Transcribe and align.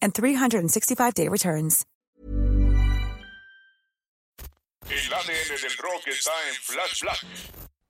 and 0.00 0.14
365-day 0.14 1.28
returns. 1.28 1.84
El 4.90 5.12
ADN 5.12 5.60
del 5.60 5.76
rock 5.76 6.06
está 6.06 6.30
en 6.48 6.54
Flash 6.54 7.02
Black. 7.02 7.26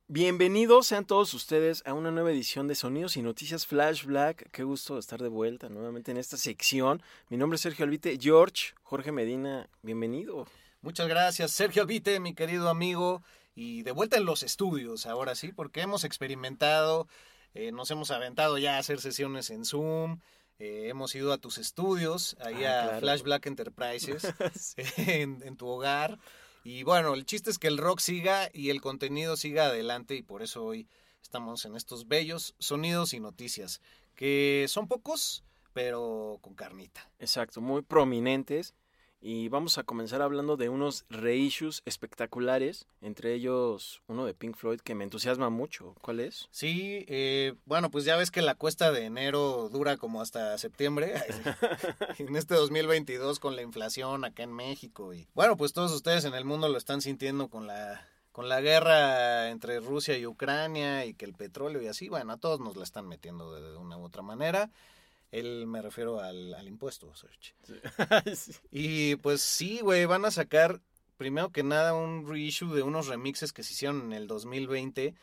Bienvenidos 0.08 0.86
sean 0.88 1.04
todos 1.04 1.32
ustedes 1.32 1.82
a 1.86 1.92
una 1.92 2.10
nueva 2.10 2.32
edición 2.32 2.66
de 2.66 2.74
Sonidos 2.74 3.16
y 3.16 3.22
Noticias 3.22 3.66
Flash 3.66 4.04
Black. 4.04 4.50
Qué 4.50 4.64
gusto 4.64 4.98
estar 4.98 5.22
de 5.22 5.28
vuelta 5.28 5.68
nuevamente 5.68 6.10
en 6.10 6.16
esta 6.16 6.36
sección. 6.36 7.02
Mi 7.28 7.36
nombre 7.36 7.54
es 7.54 7.60
Sergio 7.60 7.84
Albite. 7.84 8.18
George, 8.20 8.72
Jorge 8.82 9.12
Medina, 9.12 9.68
bienvenido. 9.82 10.48
Muchas 10.80 11.06
gracias, 11.08 11.52
Sergio 11.52 11.82
Albite, 11.82 12.18
mi 12.20 12.34
querido 12.34 12.68
amigo. 12.68 13.22
Y 13.54 13.82
de 13.82 13.92
vuelta 13.92 14.16
en 14.16 14.24
los 14.24 14.42
estudios, 14.42 15.06
ahora 15.06 15.34
sí, 15.34 15.52
porque 15.52 15.82
hemos 15.82 16.04
experimentado, 16.04 17.06
eh, 17.54 17.70
nos 17.70 17.90
hemos 17.90 18.10
aventado 18.10 18.58
ya 18.58 18.74
a 18.74 18.78
hacer 18.78 19.00
sesiones 19.00 19.50
en 19.50 19.64
Zoom. 19.64 20.20
Eh, 20.58 20.88
hemos 20.88 21.14
ido 21.14 21.32
a 21.32 21.38
tus 21.38 21.58
estudios, 21.58 22.36
ahí 22.40 22.64
Ah, 22.64 22.80
a 22.80 22.82
claro. 22.84 23.00
Flash 23.00 23.22
Black 23.22 23.46
Enterprises, 23.46 24.22
en, 24.96 25.42
en 25.44 25.56
tu 25.56 25.66
hogar. 25.68 26.18
Y 26.64 26.82
bueno, 26.82 27.14
el 27.14 27.24
chiste 27.24 27.50
es 27.50 27.58
que 27.58 27.68
el 27.68 27.78
rock 27.78 28.00
siga 28.00 28.50
y 28.52 28.70
el 28.70 28.80
contenido 28.80 29.36
siga 29.36 29.66
adelante 29.66 30.14
y 30.16 30.22
por 30.22 30.42
eso 30.42 30.64
hoy 30.64 30.88
estamos 31.22 31.64
en 31.64 31.76
estos 31.76 32.08
bellos 32.08 32.54
sonidos 32.58 33.14
y 33.14 33.20
noticias, 33.20 33.80
que 34.14 34.66
son 34.68 34.88
pocos, 34.88 35.44
pero 35.72 36.38
con 36.42 36.54
carnita. 36.54 37.10
Exacto, 37.18 37.60
muy 37.60 37.82
prominentes. 37.82 38.74
Y 39.20 39.48
vamos 39.48 39.78
a 39.78 39.82
comenzar 39.82 40.22
hablando 40.22 40.56
de 40.56 40.68
unos 40.68 41.04
reissues 41.10 41.82
espectaculares, 41.86 42.86
entre 43.00 43.34
ellos 43.34 44.00
uno 44.06 44.24
de 44.24 44.32
Pink 44.32 44.56
Floyd 44.56 44.80
que 44.80 44.94
me 44.94 45.02
entusiasma 45.02 45.50
mucho. 45.50 45.96
¿Cuál 46.00 46.20
es? 46.20 46.48
Sí, 46.52 47.04
eh, 47.08 47.54
bueno, 47.64 47.90
pues 47.90 48.04
ya 48.04 48.16
ves 48.16 48.30
que 48.30 48.42
la 48.42 48.54
cuesta 48.54 48.92
de 48.92 49.06
enero 49.06 49.68
dura 49.70 49.96
como 49.96 50.20
hasta 50.20 50.56
septiembre. 50.56 51.14
en 52.18 52.36
este 52.36 52.54
2022 52.54 53.40
con 53.40 53.56
la 53.56 53.62
inflación 53.62 54.24
acá 54.24 54.44
en 54.44 54.52
México. 54.52 55.12
Y 55.12 55.26
bueno, 55.34 55.56
pues 55.56 55.72
todos 55.72 55.92
ustedes 55.92 56.24
en 56.24 56.34
el 56.34 56.44
mundo 56.44 56.68
lo 56.68 56.78
están 56.78 57.00
sintiendo 57.00 57.48
con 57.48 57.66
la, 57.66 58.06
con 58.30 58.48
la 58.48 58.60
guerra 58.60 59.50
entre 59.50 59.80
Rusia 59.80 60.16
y 60.16 60.26
Ucrania 60.26 61.04
y 61.06 61.14
que 61.14 61.24
el 61.24 61.34
petróleo 61.34 61.82
y 61.82 61.88
así. 61.88 62.08
Bueno, 62.08 62.34
a 62.34 62.36
todos 62.36 62.60
nos 62.60 62.76
la 62.76 62.84
están 62.84 63.08
metiendo 63.08 63.52
de, 63.52 63.72
de 63.72 63.76
una 63.78 63.98
u 63.98 64.04
otra 64.04 64.22
manera. 64.22 64.70
Él 65.30 65.66
me 65.66 65.82
refiero 65.82 66.20
al, 66.20 66.54
al 66.54 66.66
impuesto, 66.66 67.12
Serge. 67.14 67.54
Y 68.70 69.16
pues 69.16 69.42
sí, 69.42 69.80
güey, 69.80 70.06
van 70.06 70.24
a 70.24 70.30
sacar 70.30 70.80
primero 71.18 71.50
que 71.50 71.62
nada 71.62 71.94
un 71.94 72.26
reissue 72.26 72.74
de 72.74 72.82
unos 72.82 73.08
remixes 73.08 73.52
que 73.52 73.62
se 73.62 73.72
hicieron 73.72 74.02
en 74.02 74.12
el 74.12 74.26
2020 74.26 75.14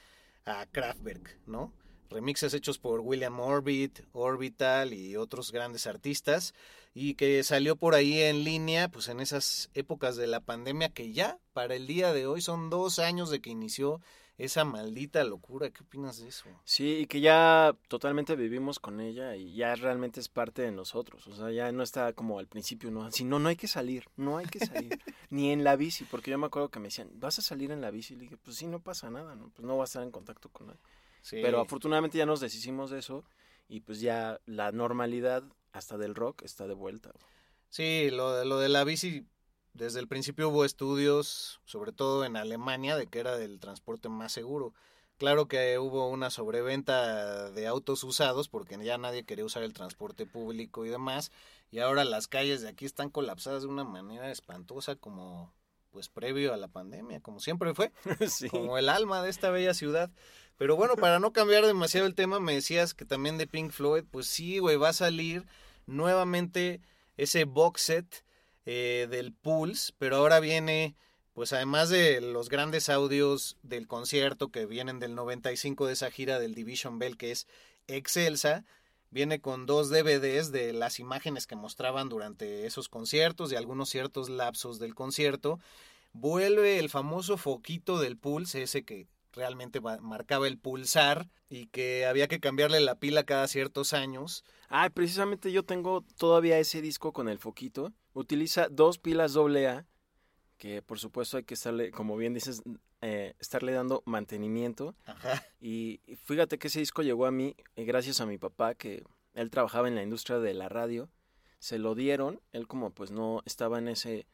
a 0.46 0.66
Kraftwerk, 0.68 1.40
¿no? 1.48 1.74
Remixes 2.10 2.54
hechos 2.54 2.78
por 2.78 3.00
William 3.00 3.40
Orbit, 3.40 4.02
Orbital 4.14 4.94
y 4.94 5.16
otros 5.16 5.52
grandes 5.52 5.88
artistas 5.88 6.54
y 6.94 7.16
que 7.16 7.44
salió 7.44 7.76
por 7.76 7.96
ahí 7.96 8.22
en 8.22 8.44
línea, 8.44 8.90
pues 8.90 9.08
en 9.08 9.20
esas 9.20 9.70
épocas 9.74 10.16
de 10.16 10.28
la 10.28 10.40
pandemia 10.40 10.90
que 10.90 11.12
ya 11.12 11.40
para 11.54 11.76
el 11.76 11.88
día 11.88 12.14
de 12.14 12.28
hoy 12.28 12.42
son 12.42 12.70
dos 12.70 13.00
años 13.00 13.30
de 13.32 13.42
que 13.42 13.50
inició 13.50 14.02
esa 14.38 14.66
maldita 14.66 15.24
locura. 15.24 15.70
¿Qué 15.70 15.84
opinas 15.84 16.20
de 16.20 16.28
eso? 16.28 16.46
Sí, 16.64 16.98
y 16.98 17.06
que 17.08 17.22
ya 17.22 17.76
totalmente 17.88 18.36
vivimos 18.36 18.80
con 18.80 19.00
ella 19.00 19.36
y 19.36 19.54
ya 19.56 19.76
realmente 19.76 20.20
es 20.20 20.28
parte 20.30 20.62
de 20.62 20.72
nosotros. 20.72 21.26
O 21.28 21.36
sea, 21.36 21.52
ya 21.52 21.72
no 21.72 21.84
está 21.84 22.14
como 22.14 22.40
al 22.40 22.48
principio, 22.48 22.92
¿no? 22.92 23.10
Si 23.12 23.24
no, 23.24 23.40
no 23.40 23.50
hay 23.50 23.56
que 23.56 23.68
salir, 23.68 24.06
no 24.18 24.38
hay 24.38 24.46
que 24.46 24.60
salir. 24.60 25.00
Ni 25.30 25.52
en 25.52 25.64
la 25.64 25.76
bici, 25.76 26.04
porque 26.06 26.32
yo 26.32 26.38
me 26.38 26.48
acuerdo 26.48 26.70
que 26.70 26.80
me 26.80 26.88
decían, 26.88 27.10
¿vas 27.14 27.40
a 27.40 27.42
salir 27.42 27.72
en 27.72 27.82
la 27.82 27.92
bici? 27.92 28.14
Y 28.14 28.18
le 28.18 28.24
dije, 28.24 28.38
pues 28.38 28.58
sí, 28.58 28.68
no 28.68 28.80
pasa 28.82 29.10
nada, 29.10 29.36
¿no? 29.36 29.50
Pues 29.50 29.66
no 29.66 29.78
vas 29.78 29.90
a 29.90 29.92
estar 29.92 30.04
en 30.04 30.12
contacto 30.12 30.50
con 30.50 30.68
nadie. 30.68 30.80
Sí. 31.22 31.38
Pero 31.42 31.60
afortunadamente 31.62 32.18
ya 32.18 32.26
nos 32.26 32.40
deshicimos 32.40 32.92
de 32.92 33.00
eso 33.00 33.24
y 33.68 33.80
pues 33.80 34.00
ya 34.00 34.40
la 34.46 34.72
normalidad 34.72 35.44
hasta 35.72 35.98
del 35.98 36.14
rock 36.14 36.44
está 36.44 36.68
de 36.68 36.74
vuelta. 36.76 37.12
Sí, 37.70 38.10
lo, 38.12 38.34
de- 38.34 38.46
lo 38.46 38.60
de 38.60 38.70
la 38.70 38.84
bici, 38.84 39.26
desde 39.76 40.00
el 40.00 40.08
principio 40.08 40.50
hubo 40.50 40.64
estudios, 40.64 41.60
sobre 41.66 41.92
todo 41.92 42.24
en 42.24 42.38
Alemania, 42.38 42.96
de 42.96 43.08
que 43.08 43.20
era 43.20 43.36
el 43.36 43.60
transporte 43.60 44.08
más 44.08 44.32
seguro. 44.32 44.74
Claro 45.18 45.48
que 45.48 45.78
hubo 45.78 46.10
una 46.10 46.30
sobreventa 46.30 47.52
de 47.52 47.68
autos 47.68 48.04
usados 48.04 48.48
porque 48.48 48.78
ya 48.84 48.98
nadie 48.98 49.26
quería 49.26 49.46
usar 49.46 49.64
el 49.64 49.74
transporte 49.74 50.26
público 50.26 50.86
y 50.86 50.90
demás. 50.90 51.32
Y 51.72 51.80
ahora 51.80 52.06
las 52.06 52.28
calles 52.28 52.62
de 52.62 52.70
aquí 52.70 52.86
están 52.86 53.10
colapsadas 53.10 53.64
de 53.64 53.68
una 53.68 53.84
manera 53.84 54.32
espantosa 54.32 54.96
como 54.96 55.54
pues 55.92 56.10
previo 56.10 56.54
a 56.54 56.58
la 56.58 56.68
pandemia, 56.68 57.22
como 57.22 57.40
siempre 57.40 57.74
fue, 57.74 57.92
sí. 58.30 58.50
como 58.50 58.78
el 58.78 58.90
alma 58.90 59.22
de 59.22 59.30
esta 59.30 59.50
bella 59.50 59.74
ciudad. 59.74 60.10
Pero 60.58 60.76
bueno, 60.78 60.96
para 60.96 61.20
no 61.20 61.32
cambiar 61.34 61.66
demasiado 61.66 62.08
el 62.08 62.16
tema, 62.16 62.40
me 62.40 62.54
decías 62.54 62.94
que 62.94 63.06
también 63.06 63.38
de 63.38 63.48
Pink 63.48 63.72
Floyd, 63.72 64.04
pues 64.10 64.28
sí, 64.28 64.60
güey, 64.60 64.78
va 64.78 64.90
a 64.90 64.94
salir 64.94 65.46
nuevamente 65.86 66.82
ese 67.18 67.46
box 67.46 67.82
set 67.82 68.26
eh, 68.66 69.08
del 69.10 69.34
Pulse, 69.34 69.94
pero 69.98 70.18
ahora 70.18 70.40
viene, 70.40 70.96
pues 71.34 71.54
además 71.54 71.90
de 71.90 72.22
los 72.22 72.50
grandes 72.50 72.90
audios 72.90 73.58
del 73.64 73.88
concierto 73.88 74.50
que 74.50 74.66
vienen 74.66 75.00
del 75.00 75.16
95 75.16 75.88
de 75.88 75.94
esa 75.94 76.12
gira 76.12 76.40
del 76.40 76.56
Division 76.56 77.00
Bell, 77.00 77.18
que 77.18 77.32
es 77.32 77.48
excelsa, 77.88 78.66
viene 79.12 79.40
con 79.40 79.66
dos 79.66 79.90
DVDs 79.90 80.52
de 80.52 80.74
las 80.74 81.00
imágenes 81.00 81.48
que 81.48 81.56
mostraban 81.56 82.10
durante 82.10 82.66
esos 82.66 82.90
conciertos 82.90 83.52
y 83.52 83.56
algunos 83.56 83.90
ciertos 83.90 84.30
lapsos 84.30 84.80
del 84.80 84.96
concierto. 84.96 85.60
Vuelve 86.14 86.80
el 86.80 86.90
famoso 86.90 87.38
foquito 87.38 88.00
del 88.00 88.18
Pulse, 88.18 88.64
ese 88.64 88.84
que 88.84 89.08
realmente 89.36 89.82
marcaba 89.82 90.48
el 90.48 90.58
pulsar 90.58 91.28
y 91.50 91.68
que 91.68 92.06
había 92.06 92.28
que 92.28 92.40
cambiarle 92.40 92.80
la 92.80 92.96
pila 92.96 93.24
cada 93.24 93.48
ciertos 93.48 93.94
años. 93.94 94.44
Ah, 94.70 94.90
precisamente 94.90 95.52
yo 95.52 95.64
tengo 95.64 96.04
todavía 96.18 96.58
ese 96.58 96.82
disco 96.82 97.14
con 97.14 97.30
el 97.30 97.38
foquito. 97.38 97.94
Utiliza 98.16 98.70
dos 98.70 98.98
pilas 98.98 99.36
AA, 99.36 99.86
que 100.58 100.82
por 100.82 101.00
supuesto 101.00 101.36
hay 101.36 101.44
que 101.44 101.54
estarle, 101.54 101.92
como 101.92 102.16
bien 102.16 102.34
dices, 102.34 102.64
eh, 103.02 103.36
estarle 103.40 103.74
dando 103.74 104.04
mantenimiento. 104.06 104.96
Ajá. 105.06 105.44
Y 105.60 106.00
fíjate 106.24 106.58
que 106.58 106.70
ese 106.70 106.80
disco 106.80 107.02
llegó 107.02 107.26
a 107.26 107.32
mí 107.32 107.58
eh, 107.76 107.84
gracias 107.84 108.22
a 108.22 108.26
mi 108.26 108.38
papá, 108.38 108.74
que 108.74 109.04
él 109.34 109.50
trabajaba 109.50 109.90
en 109.90 109.96
la 109.96 110.02
industria 110.02 110.40
de 110.40 110.54
la 110.54 110.70
radio. 110.70 111.10
Se 111.60 111.78
lo 111.78 111.94
dieron, 111.94 112.40
él 112.54 112.68
como 112.68 112.92
pues 112.92 113.12
no 113.12 113.42
estaba 113.46 113.80
en 113.80 113.90
ese, 113.90 114.28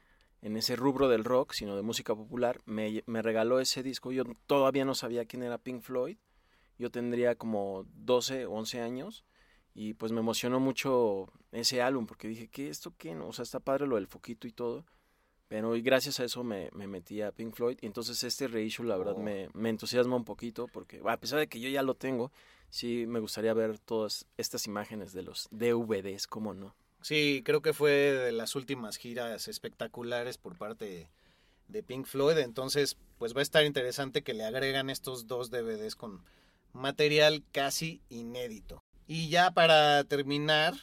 en 0.44 0.58
ese 0.58 0.76
rubro 0.76 1.10
del 1.10 1.24
rock, 1.24 1.54
sino 1.54 1.76
de 1.76 1.82
música 1.82 2.14
popular, 2.14 2.62
me, 2.66 3.02
me 3.08 3.24
regaló 3.24 3.60
ese 3.60 3.82
disco. 3.82 4.12
Yo 4.12 4.26
todavía 4.46 4.86
no 4.86 4.94
sabía 4.94 5.26
quién 5.26 5.42
era 5.42 5.58
Pink 5.58 5.82
Floyd. 5.82 6.18
Yo 6.78 6.92
tendría 6.92 7.34
como 7.34 7.88
12 7.96 8.46
o 8.46 8.52
11 8.52 8.82
años. 8.82 9.26
Y 9.74 9.94
pues 9.94 10.12
me 10.12 10.20
emocionó 10.20 10.60
mucho 10.60 11.32
ese 11.52 11.82
álbum, 11.82 12.06
porque 12.06 12.28
dije, 12.28 12.48
¿qué 12.50 12.70
esto 12.70 12.94
qué? 12.98 13.16
no? 13.16 13.28
O 13.28 13.34
sea, 13.34 13.44
está 13.44 13.60
padre 13.60 13.88
lo 13.88 13.96
del 13.96 14.08
foquito 14.08 14.48
y 14.48 14.52
todo. 14.52 14.86
Pero 15.48 15.76
y 15.76 15.82
gracias 15.82 16.20
a 16.20 16.24
eso 16.26 16.44
me, 16.44 16.70
me 16.74 16.88
metí 16.88 17.22
a 17.22 17.32
Pink 17.32 17.54
Floyd. 17.56 17.78
Y 17.82 17.86
entonces 17.86 18.24
este 18.24 18.48
reissue, 18.48 18.84
la 18.86 18.98
verdad, 18.98 19.16
Oh. 19.18 19.22
me, 19.22 19.50
me 19.54 19.70
entusiasma 19.70 20.16
un 20.16 20.24
poquito, 20.26 20.68
porque 20.68 21.02
a 21.06 21.18
pesar 21.18 21.40
de 21.40 21.48
que 21.48 21.60
yo 21.60 21.70
ya 21.70 21.84
lo 21.84 21.96
tengo, 21.96 22.32
sí 22.70 23.06
me 23.08 23.20
gustaría 23.20 23.54
ver 23.54 23.78
todas 23.80 24.26
estas 24.38 24.66
imágenes 24.68 25.12
de 25.14 25.24
los 25.24 25.48
DVDs, 25.52 26.28
¿cómo 26.28 26.54
no? 26.54 26.74
Sí, 27.02 27.42
creo 27.44 27.62
que 27.62 27.74
fue 27.74 27.92
de 27.92 28.32
las 28.32 28.56
últimas 28.56 28.98
giras 28.98 29.48
espectaculares 29.48 30.38
por 30.38 30.58
parte 30.58 31.10
de 31.68 31.84
Pink 31.84 32.06
Floyd. 32.06 32.38
Entonces, 32.38 32.96
pues 33.18 33.36
va 33.36 33.40
a 33.40 33.44
estar 33.44 33.66
interesante 33.66 34.22
que 34.22 34.34
le 34.34 34.46
agregan 34.46 34.90
estos 34.90 35.28
dos 35.28 35.50
DVDs 35.50 35.96
con 35.96 36.24
material 36.74 37.44
casi 37.52 38.02
inédito. 38.10 38.81
Y 39.14 39.28
ya 39.28 39.52
para 39.52 40.06
terminar, 40.06 40.74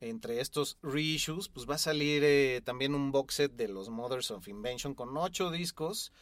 entre 0.00 0.40
estos 0.40 0.78
reissues, 0.82 1.48
pues 1.48 1.64
va 1.70 1.76
a 1.76 1.78
salir 1.78 2.24
eh, 2.24 2.60
también 2.64 2.92
un 2.92 3.12
box 3.12 3.34
set 3.34 3.52
de 3.52 3.68
los 3.68 3.88
Mothers 3.88 4.32
of 4.32 4.48
Invention 4.48 4.94
con 4.94 5.16
ocho 5.16 5.52
discos 5.52 6.12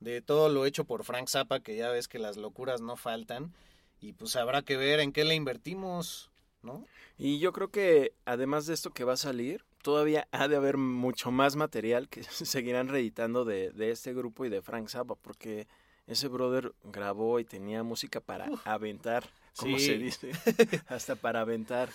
de 0.00 0.20
todo 0.20 0.50
lo 0.50 0.66
hecho 0.66 0.84
por 0.84 1.04
Frank 1.04 1.28
Zappa, 1.28 1.60
que 1.60 1.74
ya 1.74 1.88
ves 1.88 2.06
que 2.06 2.18
las 2.18 2.36
locuras 2.36 2.82
no 2.82 2.98
faltan. 2.98 3.54
Y 3.98 4.12
pues 4.12 4.36
habrá 4.36 4.60
que 4.60 4.76
ver 4.76 5.00
en 5.00 5.12
qué 5.12 5.24
le 5.24 5.34
invertimos, 5.34 6.30
¿no? 6.60 6.84
Y 7.16 7.38
yo 7.38 7.54
creo 7.54 7.70
que 7.70 8.12
además 8.26 8.66
de 8.66 8.74
esto 8.74 8.90
que 8.90 9.04
va 9.04 9.14
a 9.14 9.16
salir, 9.16 9.64
todavía 9.80 10.28
ha 10.32 10.48
de 10.48 10.56
haber 10.56 10.76
mucho 10.76 11.30
más 11.30 11.56
material 11.56 12.10
que 12.10 12.24
seguirán 12.28 12.88
reeditando 12.88 13.46
de, 13.46 13.70
de 13.70 13.90
este 13.90 14.12
grupo 14.12 14.44
y 14.44 14.50
de 14.50 14.60
Frank 14.60 14.90
Zappa, 14.90 15.14
porque 15.14 15.66
ese 16.06 16.28
brother 16.28 16.74
grabó 16.84 17.40
y 17.40 17.46
tenía 17.46 17.82
música 17.84 18.20
para 18.20 18.50
aventar, 18.66 19.30
como 19.56 19.78
Sí. 19.78 19.86
se 19.86 19.98
dice, 19.98 20.30
hasta 20.88 21.16
para 21.16 21.40
aventar. 21.40 21.90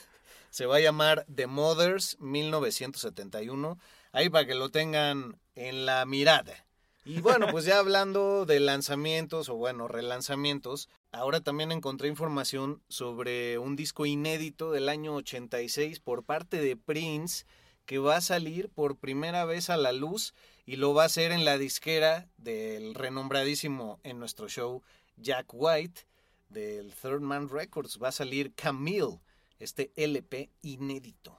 Se 0.50 0.66
va 0.66 0.78
a 0.78 0.80
llamar 0.81 1.25
The 1.34 1.48
Mothers 1.48 2.18
1971. 2.19 3.78
Ahí 4.12 4.30
para 4.30 4.46
que 4.46 4.56
lo 4.56 4.69
tengan 4.69 5.38
en 5.56 5.86
la 5.86 6.06
mirada. 6.06 6.66
Y 7.04 7.22
bueno, 7.22 7.48
pues 7.52 7.66
ya 7.66 7.78
hablando 7.78 8.46
de 8.46 8.60
lanzamientos 8.60 9.50
o 9.50 9.56
bueno, 9.56 9.88
relanzamientos, 9.88 10.90
ahora 11.12 11.40
también 11.42 11.72
encontré 11.72 12.07
información 12.07 12.81
sobre 12.88 13.60
un 13.60 13.75
disco 13.75 14.06
inédito 14.08 14.72
del 14.72 14.90
año 14.90 15.13
86 15.16 16.00
por 16.00 16.24
parte 16.24 16.60
de 16.62 16.75
Prince 16.78 17.46
que 17.86 18.00
va 18.00 18.16
a 18.16 18.22
salir 18.22 18.69
por 18.69 18.96
primera 18.98 19.46
vez 19.46 19.69
a 19.69 19.78
la 19.78 19.92
luz 19.92 20.34
y 20.66 20.78
lo 20.78 20.96
va 20.96 21.04
a 21.04 21.06
hacer 21.06 21.31
en 21.31 21.46
la 21.46 21.60
disquera 21.60 22.28
del 22.38 22.96
renombradísimo 22.96 24.00
en 24.04 24.18
nuestro 24.18 24.48
show 24.50 24.81
Jack 25.18 25.46
White 25.54 26.08
del 26.56 26.94
Third 26.96 27.22
Man 27.22 27.50
Records. 27.50 28.00
Va 28.02 28.07
a 28.07 28.12
salir 28.12 28.54
Camille, 28.56 29.19
este 29.60 29.92
LP 29.96 30.50
inédito. 30.62 31.38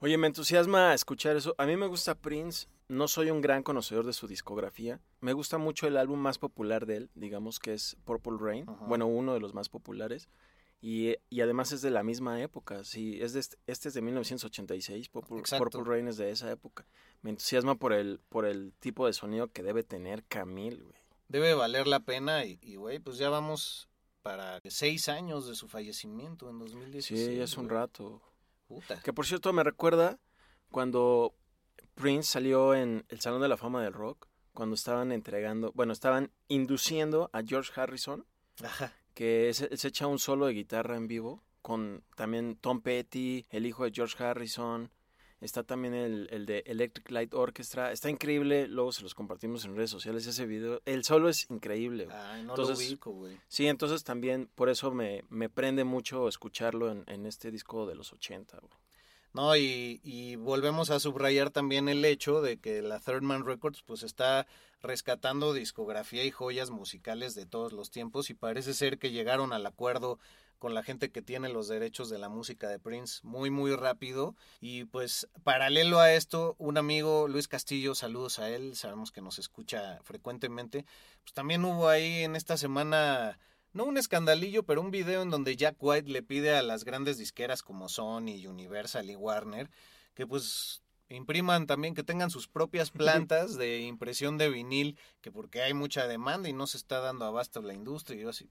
Oye, 0.00 0.16
me 0.18 0.28
entusiasma 0.28 0.94
escuchar 0.94 1.36
eso. 1.36 1.54
A 1.58 1.66
mí 1.66 1.76
me 1.76 1.86
gusta 1.86 2.14
Prince. 2.14 2.68
No 2.86 3.08
soy 3.08 3.30
un 3.30 3.40
gran 3.40 3.62
conocedor 3.62 4.06
de 4.06 4.12
su 4.12 4.28
discografía. 4.28 5.00
Me 5.20 5.32
gusta 5.32 5.58
mucho 5.58 5.86
el 5.86 5.96
álbum 5.96 6.20
más 6.20 6.38
popular 6.38 6.86
de 6.86 6.96
él, 6.98 7.10
digamos 7.14 7.58
que 7.58 7.74
es 7.74 7.96
Purple 8.04 8.36
Rain. 8.38 8.66
Bueno, 8.86 9.06
uno 9.06 9.34
de 9.34 9.40
los 9.40 9.54
más 9.54 9.68
populares. 9.68 10.28
Y, 10.80 11.16
y 11.28 11.40
además 11.40 11.72
es 11.72 11.82
de 11.82 11.90
la 11.90 12.02
misma 12.02 12.40
época. 12.40 12.84
Sí, 12.84 13.18
es 13.20 13.32
de 13.32 13.40
este, 13.40 13.56
este 13.66 13.88
es 13.88 13.94
de 13.94 14.02
1986. 14.02 15.08
Purple. 15.08 15.42
Purple 15.58 15.82
Rain 15.84 16.08
es 16.08 16.18
de 16.18 16.30
esa 16.30 16.50
época. 16.50 16.86
Me 17.22 17.30
entusiasma 17.30 17.74
por 17.74 17.92
el, 17.92 18.20
por 18.28 18.46
el 18.46 18.72
tipo 18.78 19.06
de 19.06 19.12
sonido 19.14 19.48
que 19.48 19.62
debe 19.62 19.82
tener 19.82 20.24
Camille, 20.24 20.82
güey. 20.82 20.98
Debe 21.28 21.54
valer 21.54 21.86
la 21.86 22.00
pena 22.00 22.44
y, 22.44 22.58
y, 22.62 22.76
güey, 22.76 23.00
pues 23.00 23.18
ya 23.18 23.28
vamos 23.28 23.88
para 24.28 24.60
seis 24.68 25.08
años 25.08 25.46
de 25.46 25.54
su 25.54 25.68
fallecimiento 25.68 26.50
en 26.50 26.58
2016. 26.58 27.28
Sí, 27.28 27.36
ya 27.36 27.44
es 27.44 27.56
un 27.56 27.70
rato. 27.70 28.20
Puta. 28.66 29.00
Que 29.00 29.14
por 29.14 29.24
cierto 29.24 29.54
me 29.54 29.64
recuerda 29.64 30.18
cuando 30.70 31.34
Prince 31.94 32.30
salió 32.32 32.74
en 32.74 33.06
el 33.08 33.20
Salón 33.20 33.40
de 33.40 33.48
la 33.48 33.56
Fama 33.56 33.82
del 33.82 33.94
Rock, 33.94 34.28
cuando 34.52 34.74
estaban 34.74 35.12
entregando, 35.12 35.72
bueno, 35.74 35.94
estaban 35.94 36.30
induciendo 36.46 37.30
a 37.32 37.42
George 37.42 37.72
Harrison, 37.74 38.26
Ajá. 38.62 38.92
que 39.14 39.54
se, 39.54 39.74
se 39.74 39.88
echa 39.88 40.06
un 40.06 40.18
solo 40.18 40.44
de 40.44 40.52
guitarra 40.52 40.96
en 40.98 41.08
vivo, 41.08 41.42
con 41.62 42.04
también 42.14 42.58
Tom 42.60 42.82
Petty, 42.82 43.46
el 43.48 43.64
hijo 43.64 43.84
de 43.84 43.92
George 43.94 44.22
Harrison, 44.22 44.90
está 45.40 45.62
también 45.62 45.94
el, 45.94 46.28
el 46.30 46.46
de 46.46 46.64
Electric 46.66 47.10
Light 47.10 47.32
Orchestra, 47.34 47.92
está 47.92 48.10
increíble, 48.10 48.66
luego 48.68 48.92
se 48.92 49.02
los 49.02 49.14
compartimos 49.14 49.64
en 49.64 49.76
redes 49.76 49.90
sociales 49.90 50.26
ese 50.26 50.46
video, 50.46 50.80
el 50.84 51.04
solo 51.04 51.28
es 51.28 51.48
increíble. 51.50 52.08
Ay, 52.10 52.42
no 52.42 52.54
Entonces- 52.54 52.78
lo 52.80 52.84
ubico, 52.86 53.10
güey. 53.12 53.38
Sí, 53.48 53.66
entonces 53.66 54.04
también 54.04 54.48
por 54.54 54.68
eso 54.68 54.90
me, 54.92 55.22
me 55.28 55.48
prende 55.48 55.84
mucho 55.84 56.28
escucharlo 56.28 56.90
en, 56.90 57.04
en 57.06 57.26
este 57.26 57.50
disco 57.50 57.86
de 57.86 57.94
los 57.94 58.12
80. 58.12 58.58
güey. 58.58 58.72
No, 59.34 59.54
y, 59.56 60.00
y 60.02 60.36
volvemos 60.36 60.90
a 60.90 60.98
subrayar 60.98 61.50
también 61.50 61.88
el 61.88 62.04
hecho 62.04 62.40
de 62.40 62.56
que 62.56 62.80
la 62.82 62.98
Third 62.98 63.22
Man 63.22 63.44
Records 63.44 63.82
pues 63.82 64.02
está 64.02 64.46
rescatando 64.80 65.52
discografía 65.52 66.24
y 66.24 66.30
joyas 66.30 66.70
musicales 66.70 67.34
de 67.34 67.44
todos 67.46 67.72
los 67.72 67.90
tiempos 67.90 68.30
y 68.30 68.34
parece 68.34 68.72
ser 68.74 68.98
que 68.98 69.10
llegaron 69.10 69.52
al 69.52 69.66
acuerdo 69.66 70.18
con 70.58 70.74
la 70.74 70.82
gente 70.82 71.10
que 71.10 71.22
tiene 71.22 71.48
los 71.48 71.68
derechos 71.68 72.10
de 72.10 72.18
la 72.18 72.28
música 72.28 72.68
de 72.68 72.78
Prince 72.78 73.20
muy 73.22 73.50
muy 73.50 73.74
rápido 73.74 74.34
y 74.60 74.84
pues 74.84 75.28
paralelo 75.44 76.00
a 76.00 76.12
esto 76.12 76.56
un 76.58 76.78
amigo 76.78 77.28
Luis 77.28 77.48
Castillo 77.48 77.94
saludos 77.94 78.38
a 78.38 78.50
él 78.50 78.76
sabemos 78.76 79.12
que 79.12 79.20
nos 79.20 79.38
escucha 79.38 79.98
frecuentemente 80.02 80.84
pues 81.22 81.32
también 81.32 81.64
hubo 81.64 81.88
ahí 81.88 82.24
en 82.24 82.36
esta 82.36 82.56
semana 82.56 83.38
no 83.74 83.84
un 83.84 83.98
escandalillo, 83.98 84.62
pero 84.64 84.80
un 84.80 84.90
video 84.90 85.22
en 85.22 85.30
donde 85.30 85.54
Jack 85.54 85.76
White 85.78 86.10
le 86.10 86.22
pide 86.22 86.56
a 86.56 86.62
las 86.62 86.84
grandes 86.84 87.18
disqueras 87.18 87.62
como 87.62 87.88
Sony, 87.88 88.46
Universal 88.48 89.10
y 89.10 89.14
Warner 89.14 89.70
que 90.14 90.26
pues 90.26 90.82
impriman 91.08 91.66
también, 91.66 91.94
que 91.94 92.02
tengan 92.02 92.30
sus 92.30 92.48
propias 92.48 92.90
plantas 92.90 93.56
de 93.56 93.80
impresión 93.80 94.36
de 94.36 94.50
vinil, 94.50 94.98
que 95.20 95.30
porque 95.30 95.62
hay 95.62 95.74
mucha 95.74 96.06
demanda 96.06 96.48
y 96.48 96.52
no 96.52 96.66
se 96.66 96.76
está 96.76 97.00
dando 97.00 97.24
abasto 97.24 97.62
la 97.62 97.74
industria 97.74 98.18
y 98.18 98.22
yo 98.22 98.30
así. 98.30 98.50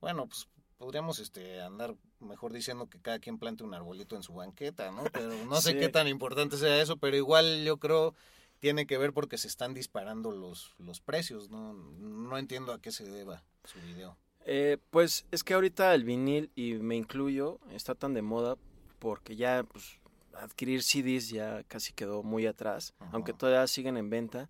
Bueno, 0.00 0.26
pues 0.26 0.48
podríamos 0.78 1.18
este 1.18 1.60
andar 1.60 1.94
mejor 2.20 2.52
diciendo 2.52 2.88
que 2.88 3.00
cada 3.00 3.18
quien 3.18 3.38
plante 3.38 3.64
un 3.64 3.74
arbolito 3.74 4.16
en 4.16 4.22
su 4.22 4.32
banqueta, 4.32 4.90
¿no? 4.90 5.02
Pero 5.12 5.44
no 5.46 5.60
sé 5.60 5.72
Sí. 5.72 5.78
qué 5.78 5.88
tan 5.88 6.08
importante 6.08 6.56
sea 6.56 6.80
eso, 6.80 6.96
pero 6.96 7.16
igual 7.16 7.64
yo 7.64 7.76
creo 7.78 8.14
tiene 8.60 8.86
que 8.86 8.98
ver 8.98 9.12
porque 9.12 9.38
se 9.38 9.46
están 9.48 9.74
disparando 9.74 10.32
los, 10.32 10.74
los 10.78 11.00
precios, 11.00 11.50
¿no? 11.50 11.74
No 11.74 12.38
entiendo 12.38 12.72
a 12.72 12.80
qué 12.80 12.90
se 12.90 13.04
deba 13.08 13.44
su 13.64 13.78
video. 13.80 14.16
Eh, 14.46 14.78
pues 14.90 15.26
es 15.30 15.44
que 15.44 15.54
ahorita 15.54 15.94
el 15.94 16.04
vinil, 16.04 16.50
y 16.56 16.74
me 16.74 16.96
incluyo, 16.96 17.60
está 17.70 17.94
tan 17.94 18.14
de 18.14 18.22
moda 18.22 18.56
porque 18.98 19.36
ya 19.36 19.62
pues, 19.64 20.00
adquirir 20.34 20.82
CDs 20.82 21.28
ya 21.28 21.62
casi 21.64 21.92
quedó 21.92 22.22
muy 22.22 22.46
atrás, 22.46 22.94
Ajá. 22.98 23.10
aunque 23.12 23.32
todavía 23.32 23.66
siguen 23.66 23.96
en 23.96 24.10
venta 24.10 24.48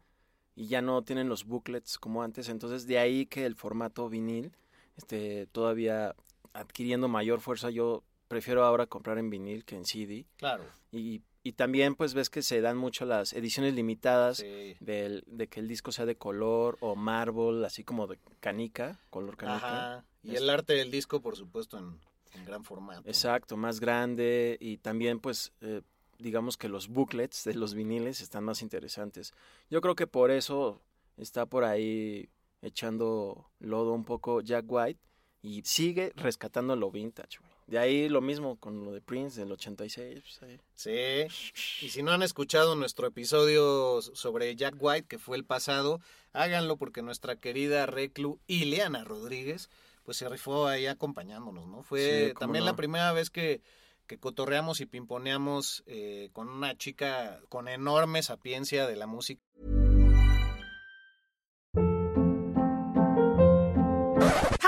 y 0.54 0.68
ya 0.68 0.80
no 0.82 1.02
tienen 1.02 1.28
los 1.28 1.44
booklets 1.44 1.98
como 1.98 2.22
antes. 2.22 2.48
Entonces 2.48 2.86
de 2.86 2.98
ahí 2.98 3.26
que 3.26 3.44
el 3.44 3.56
formato 3.56 4.08
vinil 4.08 4.52
este, 4.98 5.46
todavía 5.46 6.14
adquiriendo 6.52 7.08
mayor 7.08 7.40
fuerza, 7.40 7.70
yo 7.70 8.02
prefiero 8.28 8.64
ahora 8.64 8.86
comprar 8.86 9.16
en 9.18 9.30
vinil 9.30 9.64
que 9.64 9.76
en 9.76 9.84
CD. 9.86 10.26
Claro. 10.36 10.64
Y, 10.92 11.22
y 11.42 11.52
también 11.52 11.94
pues 11.94 12.12
ves 12.14 12.28
que 12.28 12.42
se 12.42 12.60
dan 12.60 12.76
mucho 12.76 13.06
las 13.06 13.32
ediciones 13.32 13.72
limitadas 13.74 14.38
Sí. 14.38 14.76
del, 14.80 15.24
de 15.26 15.46
que 15.46 15.60
el 15.60 15.68
disco 15.68 15.92
sea 15.92 16.04
de 16.04 16.16
color 16.16 16.76
o 16.80 16.94
marble, 16.96 17.64
así 17.66 17.84
como 17.84 18.06
de 18.06 18.18
canica, 18.40 19.00
color 19.08 19.36
canica. 19.36 19.56
Ajá. 19.96 20.04
Y 20.22 20.34
el 20.36 20.50
arte 20.50 20.74
del 20.74 20.90
disco, 20.90 21.20
por 21.22 21.36
supuesto, 21.36 21.78
en, 21.78 21.98
en 22.34 22.44
gran 22.44 22.64
formato. 22.64 23.02
Exacto, 23.08 23.56
más 23.56 23.80
grande 23.80 24.58
y 24.60 24.76
también 24.78 25.20
pues 25.20 25.52
eh, 25.62 25.80
digamos 26.18 26.56
que 26.58 26.68
los 26.68 26.88
booklets 26.88 27.44
de 27.44 27.54
los 27.54 27.72
viniles 27.74 28.20
están 28.20 28.44
más 28.44 28.60
interesantes. 28.60 29.32
Yo 29.70 29.80
creo 29.80 29.94
que 29.94 30.06
por 30.08 30.30
eso 30.32 30.82
está 31.16 31.46
por 31.46 31.64
ahí 31.64 32.28
echando 32.62 33.50
lodo 33.58 33.92
un 33.92 34.04
poco 34.04 34.40
Jack 34.40 34.64
White 34.68 35.00
y 35.42 35.62
sigue 35.64 36.12
rescatando 36.16 36.74
lo 36.76 36.90
vintage. 36.90 37.38
güey. 37.38 37.50
De 37.66 37.78
ahí 37.78 38.08
lo 38.08 38.22
mismo 38.22 38.56
con 38.58 38.84
lo 38.84 38.92
de 38.92 39.02
Prince 39.02 39.38
del 39.40 39.52
86. 39.52 40.22
pues. 40.40 40.60
Sí. 40.74 41.84
Y 41.84 41.90
si 41.90 42.02
no 42.02 42.12
han 42.12 42.22
escuchado 42.22 42.74
nuestro 42.76 43.06
episodio 43.06 44.00
sobre 44.00 44.56
Jack 44.56 44.74
White, 44.78 45.06
que 45.06 45.18
fue 45.18 45.36
el 45.36 45.44
pasado, 45.44 46.00
háganlo 46.32 46.78
porque 46.78 47.02
nuestra 47.02 47.36
querida 47.36 47.84
reclu 47.84 48.40
Ileana 48.46 49.04
Rodríguez, 49.04 49.68
pues 50.02 50.16
se 50.16 50.28
rifó 50.30 50.66
ahí 50.66 50.86
acompañándonos, 50.86 51.66
¿no? 51.66 51.82
Fue 51.82 52.28
Sí, 52.28 52.34
también 52.38 52.64
no. 52.64 52.70
la 52.70 52.76
primera 52.76 53.12
vez 53.12 53.28
que, 53.28 53.60
que 54.06 54.18
cotorreamos 54.18 54.80
y 54.80 54.86
pimponeamos 54.86 55.82
eh, 55.86 56.30
con 56.32 56.48
una 56.48 56.74
chica 56.78 57.38
con 57.50 57.68
enorme 57.68 58.22
sapiencia 58.22 58.86
de 58.86 58.96
la 58.96 59.06
música. 59.06 59.42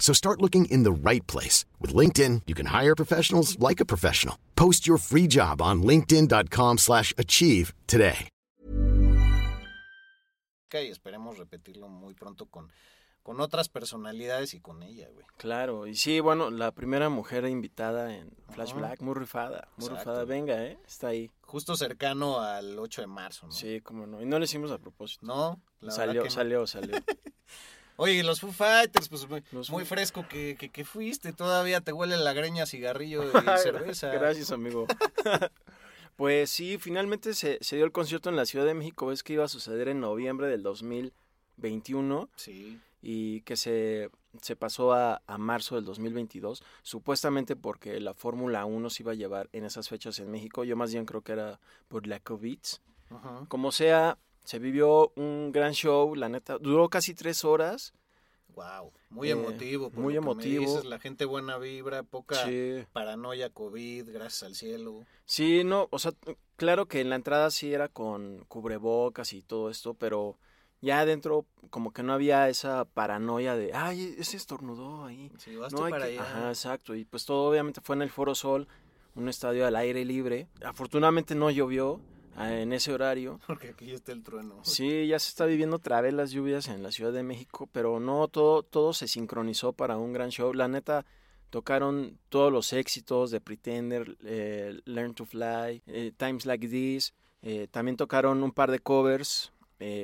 So 0.00 0.12
start 0.12 0.40
looking 0.40 0.64
in 0.64 0.82
the 0.82 0.90
right 0.90 1.24
place. 1.28 1.64
With 1.78 1.94
LinkedIn, 1.94 2.42
you 2.48 2.54
can 2.56 2.66
hire 2.66 2.96
professionals 2.96 3.56
like 3.60 3.80
a 3.80 3.84
professional. 3.84 4.36
Post 4.56 4.88
your 4.88 4.98
free 4.98 5.28
job 5.28 5.62
on 5.62 5.82
linkedin.com 5.84 6.78
slash 6.78 7.12
achieve 7.16 7.74
today. 7.86 8.28
Y 10.72 10.86
esperemos 10.88 11.36
repetirlo 11.36 11.88
muy 11.88 12.14
pronto 12.14 12.46
con, 12.46 12.70
con 13.24 13.40
otras 13.40 13.68
personalidades 13.68 14.54
y 14.54 14.60
con 14.60 14.84
ella, 14.84 15.08
güey. 15.12 15.26
Claro, 15.36 15.88
y 15.88 15.96
sí, 15.96 16.20
bueno, 16.20 16.50
la 16.50 16.70
primera 16.70 17.08
mujer 17.08 17.44
invitada 17.46 18.14
en 18.14 18.30
Flash 18.50 18.70
Ajá. 18.70 18.78
Black, 18.78 19.00
muy 19.00 19.14
rifada, 19.14 19.68
muy 19.76 19.88
Exacto. 19.88 20.10
rifada, 20.10 20.24
venga, 20.26 20.64
¿eh? 20.64 20.78
Está 20.86 21.08
ahí. 21.08 21.28
Justo 21.42 21.74
cercano 21.76 22.40
al 22.40 22.78
8 22.78 23.00
de 23.00 23.06
marzo, 23.08 23.46
¿no? 23.46 23.52
Sí, 23.52 23.80
cómo 23.80 24.06
no. 24.06 24.22
Y 24.22 24.26
no 24.26 24.38
lo 24.38 24.44
hicimos 24.44 24.70
a 24.70 24.78
propósito. 24.78 25.26
¿No? 25.26 25.60
La 25.80 25.90
salió, 25.90 26.22
verdad 26.22 26.22
que 26.22 26.28
no. 26.28 26.34
salió, 26.34 26.66
salió. 26.68 26.96
Oye, 28.02 28.22
los 28.24 28.40
Foo 28.40 28.50
Fighters, 28.52 29.08
pues 29.08 29.28
muy, 29.28 29.42
Los 29.52 29.68
muy 29.70 29.84
Foo- 29.84 29.88
fresco 29.88 30.26
que, 30.28 30.56
que, 30.58 30.70
que 30.70 30.84
fuiste. 30.84 31.32
Todavía 31.32 31.80
te 31.82 31.92
huele 31.92 32.16
la 32.16 32.32
greña 32.32 32.64
cigarrillo 32.66 33.24
y 33.24 33.30
cerveza. 33.62 34.08
Gracias, 34.08 34.50
amigo. 34.52 34.86
pues 36.16 36.50
sí, 36.50 36.78
finalmente 36.78 37.34
se, 37.34 37.58
se 37.60 37.76
dio 37.76 37.84
el 37.84 37.92
concierto 37.92 38.28
en 38.30 38.36
la 38.36 38.46
Ciudad 38.46 38.64
de 38.66 38.74
México. 38.74 39.12
Es 39.12 39.22
que 39.22 39.34
iba 39.34 39.44
a 39.44 39.48
suceder 39.48 39.88
en 39.88 40.00
noviembre 40.00 40.48
del 40.48 40.62
2021 40.62 42.28
Sí. 42.36 42.80
y 43.02 43.40
que 43.42 43.56
se, 43.56 44.10
se 44.42 44.56
pasó 44.56 44.92
a, 44.92 45.22
a 45.26 45.38
marzo 45.38 45.74
del 45.76 45.84
2022, 45.84 46.62
supuestamente 46.82 47.56
porque 47.56 48.00
la 48.00 48.14
Fórmula 48.14 48.64
1 48.64 48.90
se 48.90 49.02
iba 49.02 49.12
a 49.12 49.16
llevar 49.16 49.48
en 49.52 49.64
esas 49.64 49.88
fechas 49.88 50.18
en 50.20 50.30
México. 50.30 50.64
Yo 50.64 50.76
más 50.76 50.92
bien 50.92 51.04
creo 51.06 51.22
que 51.22 51.32
era 51.32 51.60
por 51.88 52.06
la 52.06 52.20
COVID. 52.20 52.58
Ajá. 53.10 53.44
Como 53.48 53.72
sea, 53.72 54.18
se 54.50 54.58
vivió 54.58 55.12
un 55.14 55.52
gran 55.52 55.74
show, 55.74 56.12
la 56.16 56.28
neta, 56.28 56.58
duró 56.58 56.88
casi 56.88 57.14
tres 57.14 57.44
horas. 57.44 57.92
Wow. 58.56 58.90
Muy 59.10 59.28
Eh, 59.28 59.32
emotivo. 59.32 59.90
por 59.90 60.00
muy 60.02 60.14
lo 60.14 60.20
que 60.22 60.26
me 60.26 60.32
emotivo. 60.32 60.60
dices, 60.64 60.84
la 60.84 60.98
gente 60.98 61.24
buena 61.24 61.56
vibra, 61.56 62.02
poca 62.02 62.34
Sí. 62.46 62.84
paranoia 62.92 63.50
COVID, 63.50 64.10
gracias 64.12 64.42
al 64.42 64.54
cielo. 64.56 65.04
Sí, 65.24 65.62
no, 65.62 65.86
o 65.92 66.00
sea, 66.00 66.12
claro 66.56 66.86
que 66.86 67.00
en 67.00 67.10
la 67.10 67.14
entrada 67.14 67.52
sí 67.52 67.72
era 67.72 67.86
con 67.86 68.44
cubrebocas 68.48 69.32
y 69.34 69.42
todo 69.42 69.70
esto, 69.70 69.94
pero 69.94 70.36
ya 70.80 70.98
adentro 70.98 71.46
como 71.70 71.92
que 71.92 72.02
no 72.02 72.12
había 72.12 72.48
esa 72.48 72.84
paranoia 72.86 73.54
de, 73.54 73.70
ay, 73.72 74.16
ese 74.18 74.36
estornudó 74.36 75.04
ahí. 75.04 75.30
Sí, 75.38 75.54
vas 75.54 75.72
No 75.72 75.78
tú 75.78 75.84
hay 75.84 75.90
para 75.92 76.06
que- 76.06 76.12
allá. 76.18 76.22
Ajá, 76.22 76.48
exacto. 76.48 76.96
Y 76.96 77.04
pues 77.04 77.24
todo 77.24 77.48
obviamente 77.48 77.80
fue 77.80 77.94
en 77.94 78.02
el 78.02 78.10
Foro 78.10 78.34
Sol, 78.34 78.66
un 79.14 79.28
estadio 79.28 79.64
al 79.64 79.76
aire 79.76 80.04
libre. 80.04 80.48
Afortunadamente 80.64 81.36
no 81.36 81.50
llovió 81.50 82.00
en 82.48 82.72
ese 82.72 82.92
horario. 82.92 83.40
Porque 83.46 83.68
aquí 83.70 83.90
está 83.92 84.12
el 84.12 84.22
trueno. 84.22 84.60
Sí, 84.62 85.06
ya 85.06 85.18
se 85.18 85.28
está 85.28 85.46
viviendo 85.46 85.76
otra 85.76 86.00
vez 86.00 86.12
las 86.14 86.30
lluvias 86.30 86.68
en 86.68 86.82
la 86.82 86.92
Ciudad 86.92 87.12
de 87.12 87.22
México, 87.22 87.68
pero 87.72 88.00
no, 88.00 88.28
todo, 88.28 88.62
todo 88.62 88.92
se 88.92 89.08
sincronizó 89.08 89.72
para 89.72 89.98
un 89.98 90.12
gran 90.12 90.30
show. 90.30 90.52
La 90.54 90.68
neta, 90.68 91.04
tocaron 91.50 92.18
todos 92.28 92.52
los 92.52 92.72
éxitos 92.72 93.30
de 93.30 93.40
Pretender, 93.40 94.16
eh, 94.24 94.80
Learn 94.84 95.14
to 95.14 95.24
Fly, 95.24 95.82
eh, 95.86 96.12
Times 96.16 96.46
Like 96.46 96.68
This. 96.68 97.12
eh, 97.42 97.66
también 97.70 97.96
tocaron 97.96 98.42
un 98.42 98.52
par 98.52 98.70
de 98.70 98.78
covers, 98.80 99.52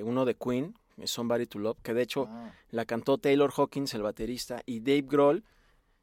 uno 0.03 0.25
de 0.25 0.35
Queen, 0.35 0.75
Somebody 1.05 1.47
to 1.47 1.59
Love, 1.59 1.77
que 1.83 1.93
de 1.93 2.01
hecho 2.03 2.27
Ah, 2.31 2.51
la 2.71 2.87
cantó 2.87 3.19
Taylor 3.19 3.53
Hawkins, 3.55 3.93
el 3.93 4.01
baterista, 4.03 4.63
y 4.65 4.81
Dave 4.81 5.03
Grohl 5.03 5.45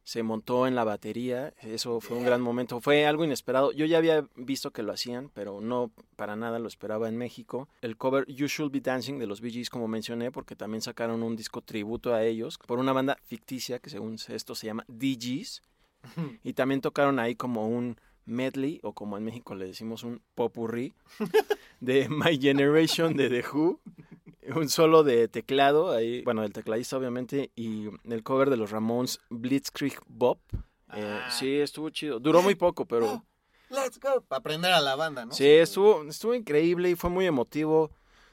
se 0.03 0.23
montó 0.23 0.67
en 0.67 0.75
la 0.75 0.83
batería. 0.83 1.53
Eso 1.61 1.99
fue 2.01 2.17
un 2.17 2.25
gran 2.25 2.41
momento. 2.41 2.81
Fue 2.81 3.05
algo 3.05 3.23
inesperado. 3.23 3.71
Yo 3.71 3.85
ya 3.85 3.97
había 3.97 4.27
visto 4.35 4.71
que 4.71 4.83
lo 4.83 4.91
hacían, 4.91 5.29
pero 5.33 5.61
no 5.61 5.91
para 6.15 6.35
nada 6.35 6.59
lo 6.59 6.67
esperaba 6.67 7.09
en 7.09 7.17
México. 7.17 7.69
El 7.81 7.97
cover 7.97 8.25
You 8.27 8.47
Should 8.47 8.71
Be 8.71 8.81
Dancing 8.81 9.17
de 9.17 9.27
los 9.27 9.41
Bee 9.41 9.51
Gees, 9.51 9.69
como 9.69 9.87
mencioné, 9.87 10.31
porque 10.31 10.55
también 10.55 10.81
sacaron 10.81 11.23
un 11.23 11.35
disco 11.35 11.61
tributo 11.61 12.13
a 12.13 12.23
ellos 12.23 12.57
por 12.57 12.79
una 12.79 12.93
banda 12.93 13.17
ficticia 13.23 13.79
que 13.79 13.89
según 13.89 14.17
esto 14.27 14.55
se 14.55 14.67
llama 14.67 14.85
DGs. 14.87 15.61
Y 16.43 16.51
también 16.51 16.81
tocaron 16.81 17.17
ahí 17.17 17.33
como 17.35 17.69
un 17.69 17.97
medley, 18.25 18.79
o 18.83 18.93
como 18.93 19.17
en 19.17 19.23
México 19.23 19.55
le 19.55 19.65
decimos 19.65 20.03
un 20.03 20.21
popurrí, 20.35 20.93
de 21.79 22.07
My 22.09 22.39
Generation 22.39 23.15
de 23.15 23.29
The 23.29 23.43
Who 23.51 23.79
un 24.55 24.67
solo 24.67 25.03
de 25.03 25.29
teclado, 25.29 25.91
ahí, 25.93 26.21
bueno, 26.23 26.41
del 26.41 26.51
tecladista 26.51 26.97
obviamente, 26.97 27.51
y 27.55 27.87
el 28.03 28.23
cover 28.23 28.49
de 28.49 28.57
los 28.57 28.71
Ramones, 28.71 29.19
Blitzkrieg 29.29 29.97
Bob. 30.07 30.37
Eh, 30.93 31.19
Ah. 31.23 31.29
sí, 31.31 31.55
estuvo 31.59 31.89
chido. 31.89 32.19
Duró 32.19 32.41
muy 32.41 32.55
poco, 32.55 32.85
pero 32.85 33.23
Let's 33.69 33.99
go. 33.99 34.21
Para 34.27 34.39
aprender 34.39 34.71
a 34.73 34.81
la 34.81 34.95
banda, 34.95 35.25
¿no? 35.25 35.31
sí, 35.31 35.47
estuvo, 35.47 36.03
estuvo 36.03 36.35
increíble 36.35 36.89
y 36.89 36.95
fue 36.95 37.09
muy 37.09 37.25
emotivo. 37.25 37.89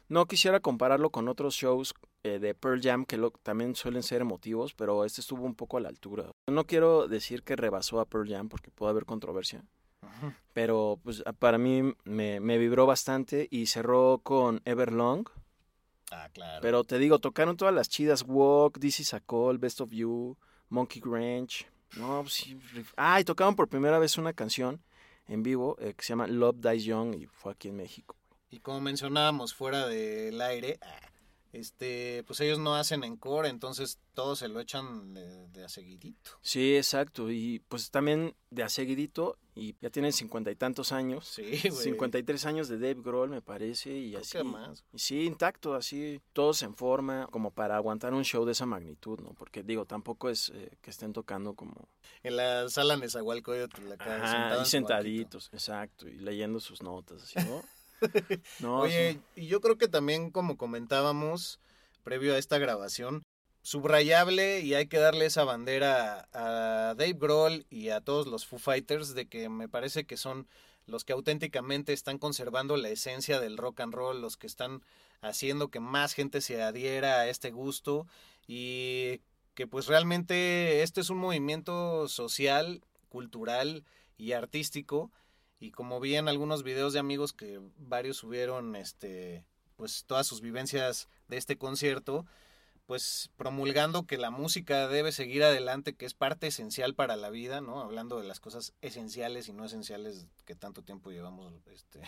No 0.09 0.27
quisiera 0.27 0.59
compararlo 0.59 1.11
con 1.11 1.29
otros 1.29 1.55
shows 1.55 1.95
eh, 2.25 2.41
de 2.41 2.55
Pearl 2.57 2.81
Jam 2.83 3.05
que 3.07 3.17
lo- 3.17 3.31
también 3.31 3.77
suelen 3.77 4.03
ser 4.03 4.21
emotivos, 4.21 4.75
pero 4.75 5.05
este 5.05 5.21
estuvo 5.21 5.45
un 5.45 5.55
poco 5.55 5.77
a 5.77 5.81
la 5.81 5.89
altura. 5.89 6.33
No 6.49 6.67
quiero 6.67 7.07
decir 7.07 7.45
que 7.45 7.55
rebasó 7.57 8.01
a 8.01 8.05
Pearl 8.05 8.29
Jam 8.29 8.49
porque 8.49 8.71
puede 8.73 8.91
haber 8.91 9.05
controversia. 9.07 9.63
Pero 10.53 10.99
pues 11.03 11.23
para 11.39 11.59
mí 11.59 11.95
me, 12.05 12.41
me 12.41 12.59
vibró 12.59 12.87
bastante 12.87 13.49
y 13.51 13.67
cerró 13.67 14.21
con 14.23 14.61
Everlong. 14.65 15.27
Ah, 16.11 16.29
claro. 16.33 16.61
Pero 16.61 16.85
te 16.85 16.99
digo, 16.99 17.19
tocaron 17.19 17.57
todas 17.57 17.75
las 17.75 17.89
chidas. 17.89 18.25
Walk, 18.27 18.79
This 18.81 19.01
is 19.01 19.15
a 19.15 19.21
Call, 19.21 19.59
Best 19.59 19.81
of 19.81 19.91
You, 19.91 20.37
Monkey 20.69 21.01
Ranch. 21.05 21.67
No, 21.97 22.23
pues 22.23 22.35
sí. 22.35 22.59
Ah, 22.97 23.21
y 23.21 23.25
tocaron 23.25 23.55
por 23.57 23.69
primera 23.69 23.99
vez 23.99 24.19
una 24.19 24.33
canción 24.33 24.83
en 25.27 25.43
vivo 25.43 25.77
eh, 25.81 25.95
que 25.95 26.05
se 26.05 26.11
llama 26.11 26.27
Love 26.27 26.57
Dies 26.61 26.85
Young 26.85 27.15
y 27.15 27.27
fue 27.27 27.53
aquí 27.53 27.69
en 27.69 27.77
México. 27.77 28.17
Y 28.51 28.59
como 28.59 28.81
mencionábamos 28.81 29.55
fuera 29.55 29.87
del 29.87 30.41
aire, 30.41 30.79
ah, 30.83 31.01
este, 31.53 32.25
pues 32.27 32.41
ellos 32.41 32.59
no 32.59 32.75
hacen 32.75 33.05
encore, 33.05 33.49
entonces 33.49 34.01
todos 34.15 34.41
se 34.41 34.49
lo 34.49 34.61
echan 34.61 35.15
de, 35.15 35.49
de 35.49 35.65
a 35.65 35.69
seguidito. 35.69 36.33
Sí, 36.43 36.77
exacto. 36.77 37.31
Y 37.31 37.61
pues 37.69 37.91
también 37.91 38.35
de 38.51 38.65
a 38.65 38.69
seguidito, 38.69 39.39
y 39.61 39.77
ya 39.81 39.91
tienen 39.91 40.13
cincuenta 40.15 40.51
y 40.51 40.57
tantos 40.57 40.91
años. 40.91 41.27
Sí, 41.29 41.43
güey. 41.69 41.71
53 41.85 42.47
años 42.47 42.69
de 42.69 42.79
Dave 42.79 43.03
Grohl, 43.03 43.29
me 43.29 43.43
parece, 43.43 43.91
y 43.91 44.11
Creo 44.13 44.21
así. 44.23 44.39
que 44.39 44.45
más. 44.45 44.85
Y 44.93 44.99
sí, 44.99 45.25
intacto, 45.25 45.75
así, 45.75 46.21
todos 46.33 46.63
en 46.63 46.75
forma, 46.75 47.27
como 47.31 47.51
para 47.51 47.77
aguantar 47.77 48.15
un 48.15 48.25
show 48.25 48.47
de 48.47 48.53
esa 48.53 48.65
magnitud, 48.65 49.21
¿no? 49.21 49.35
Porque 49.35 49.63
digo, 49.63 49.85
tampoco 49.85 50.31
es 50.31 50.49
eh, 50.55 50.71
que 50.81 50.91
estén 50.91 51.13
tocando 51.13 51.53
como 51.55 51.89
En 52.23 52.37
la 52.37 52.71
sala 52.71 52.97
Nezahualcóyotl, 52.97 53.83
su 53.83 53.87
banquito. 53.89 54.65
sentaditos, 54.65 55.51
exacto, 55.53 56.09
y 56.09 56.15
leyendo 56.15 56.59
sus 56.59 56.83
notas, 56.83 57.23
así, 57.23 57.39
¿no? 57.47 57.63
no, 58.61 58.81
Oye, 58.81 59.13
sí. 59.35 59.43
y 59.43 59.47
yo 59.47 59.61
creo 59.61 59.77
que 59.77 59.89
también, 59.89 60.31
como 60.31 60.57
comentábamos 60.57 61.61
previo 62.03 62.35
a 62.35 62.39
esta 62.39 62.57
grabación, 62.59 63.23
subrayable 63.71 64.63
y 64.63 64.75
hay 64.75 64.89
que 64.89 64.99
darle 64.99 65.27
esa 65.27 65.45
bandera 65.45 66.29
a 66.33 66.97
Dave 66.97 67.13
Grohl 67.13 67.67
y 67.71 67.91
a 67.91 68.01
todos 68.01 68.27
los 68.27 68.45
Foo 68.45 68.59
Fighters 68.59 69.15
de 69.15 69.29
que 69.29 69.49
me 69.49 69.69
parece 69.69 70.07
que 70.07 70.17
son 70.17 70.49
los 70.87 71.05
que 71.05 71.13
auténticamente 71.13 71.93
están 71.93 72.19
conservando 72.19 72.77
la 72.77 72.89
esencia 72.89 73.39
del 73.39 73.57
rock 73.57 73.79
and 73.79 73.95
roll, 73.95 74.21
los 74.21 74.37
que 74.37 74.49
están 74.49 74.83
haciendo 75.21 75.69
que 75.69 75.79
más 75.79 76.15
gente 76.15 76.41
se 76.41 76.61
adhiera 76.61 77.21
a 77.21 77.29
este 77.29 77.53
gusto 77.53 78.09
y 78.49 79.21
que 79.55 79.69
pues 79.69 79.87
realmente 79.87 80.83
este 80.83 81.01
es 81.01 81.09
un 81.09 81.19
movimiento 81.19 82.09
social, 82.09 82.83
cultural 83.09 83.85
y 84.19 84.33
artístico. 84.33 85.13
Y 85.61 85.71
como 85.71 86.01
vi 86.01 86.17
en 86.17 86.27
algunos 86.27 86.65
videos 86.65 86.93
de 86.93 86.99
amigos 86.99 87.33
que 87.33 87.61
varios 87.77 88.17
subieron 88.17 88.75
este 88.75 89.45
pues 89.77 90.03
todas 90.09 90.27
sus 90.27 90.41
vivencias 90.41 91.09
de 91.29 91.37
este 91.37 91.57
concierto 91.57 92.27
pues 92.91 93.31
promulgando 93.37 94.05
que 94.05 94.19
la 94.19 94.33
música 94.33 94.89
debe 94.89 95.13
seguir 95.13 95.45
adelante, 95.45 95.95
que 95.95 96.07
es 96.07 96.15
parte 96.15 96.49
esencial 96.49 96.93
para 96.97 97.15
la 97.15 97.31
vida, 97.31 97.61
¿no? 97.61 97.83
Hablando 97.83 98.19
de 98.19 98.27
las 98.27 98.41
cosas 98.41 98.75
esenciales 98.83 99.47
y 99.47 99.53
no 99.53 99.65
esenciales 99.65 100.27
que 100.45 100.57
tanto 100.57 100.83
tiempo 100.83 101.13
llevamos 101.13 101.53
este 101.67 102.03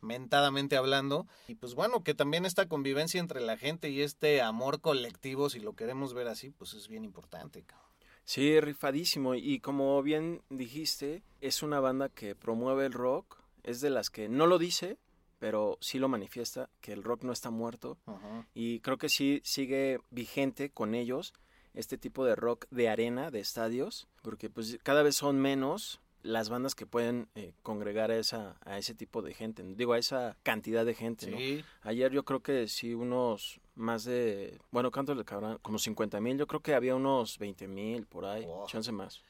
mentadamente 0.00 0.76
hablando 0.76 1.28
y 1.46 1.54
pues 1.54 1.76
bueno, 1.76 2.02
que 2.02 2.12
también 2.12 2.44
esta 2.44 2.66
convivencia 2.66 3.20
entre 3.20 3.40
la 3.40 3.56
gente 3.56 3.88
y 3.88 4.02
este 4.02 4.42
amor 4.42 4.80
colectivo, 4.80 5.48
si 5.48 5.60
lo 5.60 5.74
queremos 5.74 6.12
ver 6.12 6.26
así, 6.26 6.50
pues 6.50 6.74
es 6.74 6.88
bien 6.88 7.04
importante. 7.04 7.62
cabrón. 7.62 7.86
Sí, 8.24 8.58
rifadísimo, 8.58 9.36
y 9.36 9.60
como 9.60 10.02
bien 10.02 10.42
dijiste, 10.50 11.22
es 11.40 11.62
una 11.62 11.78
banda 11.78 12.08
que 12.08 12.34
promueve 12.34 12.86
el 12.86 12.94
rock, 12.94 13.38
es 13.62 13.80
de 13.80 13.90
las 13.90 14.10
que 14.10 14.28
no 14.28 14.48
lo 14.48 14.58
dice, 14.58 14.98
pero 15.38 15.78
sí 15.80 15.98
lo 15.98 16.08
manifiesta, 16.08 16.70
que 16.80 16.92
el 16.92 17.02
rock 17.02 17.24
no 17.24 17.32
está 17.32 17.50
muerto, 17.50 17.98
y 18.54 18.80
creo 18.80 18.98
que 18.98 19.08
sí 19.08 19.40
sigue 19.44 20.00
vigente 20.10 20.70
con 20.70 20.94
ellos 20.94 21.32
este 21.74 21.98
tipo 21.98 22.24
de 22.24 22.36
rock 22.36 22.66
de 22.70 22.88
arena, 22.88 23.30
de 23.30 23.40
estadios, 23.40 24.08
porque 24.22 24.48
pues 24.48 24.78
cada 24.82 25.02
vez 25.02 25.14
son 25.16 25.38
menos 25.40 26.00
las 26.22 26.48
bandas 26.48 26.74
que 26.74 26.86
pueden 26.86 27.28
eh, 27.34 27.52
congregar 27.62 28.10
a, 28.10 28.16
esa, 28.16 28.56
a 28.64 28.78
ese 28.78 28.94
tipo 28.94 29.22
de 29.22 29.32
gente, 29.34 29.62
digo, 29.62 29.92
a 29.92 29.98
esa 29.98 30.36
cantidad 30.42 30.84
de 30.84 30.94
gente, 30.94 31.30
¿no? 31.30 31.38
Ayer 31.82 32.10
yo 32.10 32.24
creo 32.24 32.40
que 32.40 32.66
sí, 32.66 32.94
unos 32.94 33.60
más 33.76 34.04
de, 34.04 34.58
bueno, 34.70 34.90
¿cuánto 34.90 35.14
le 35.14 35.24
cabrán? 35.24 35.58
Como 35.62 35.78
50 35.78 36.20
mil, 36.20 36.36
yo 36.38 36.46
creo 36.46 36.60
que 36.60 36.74
había 36.74 36.96
unos 36.96 37.38
20 37.38 37.68
mil 37.68 38.06
por 38.06 38.24
ahí, 38.24 38.44
Wow. 38.44 38.66
chance 38.66 38.90
más. 38.90 39.22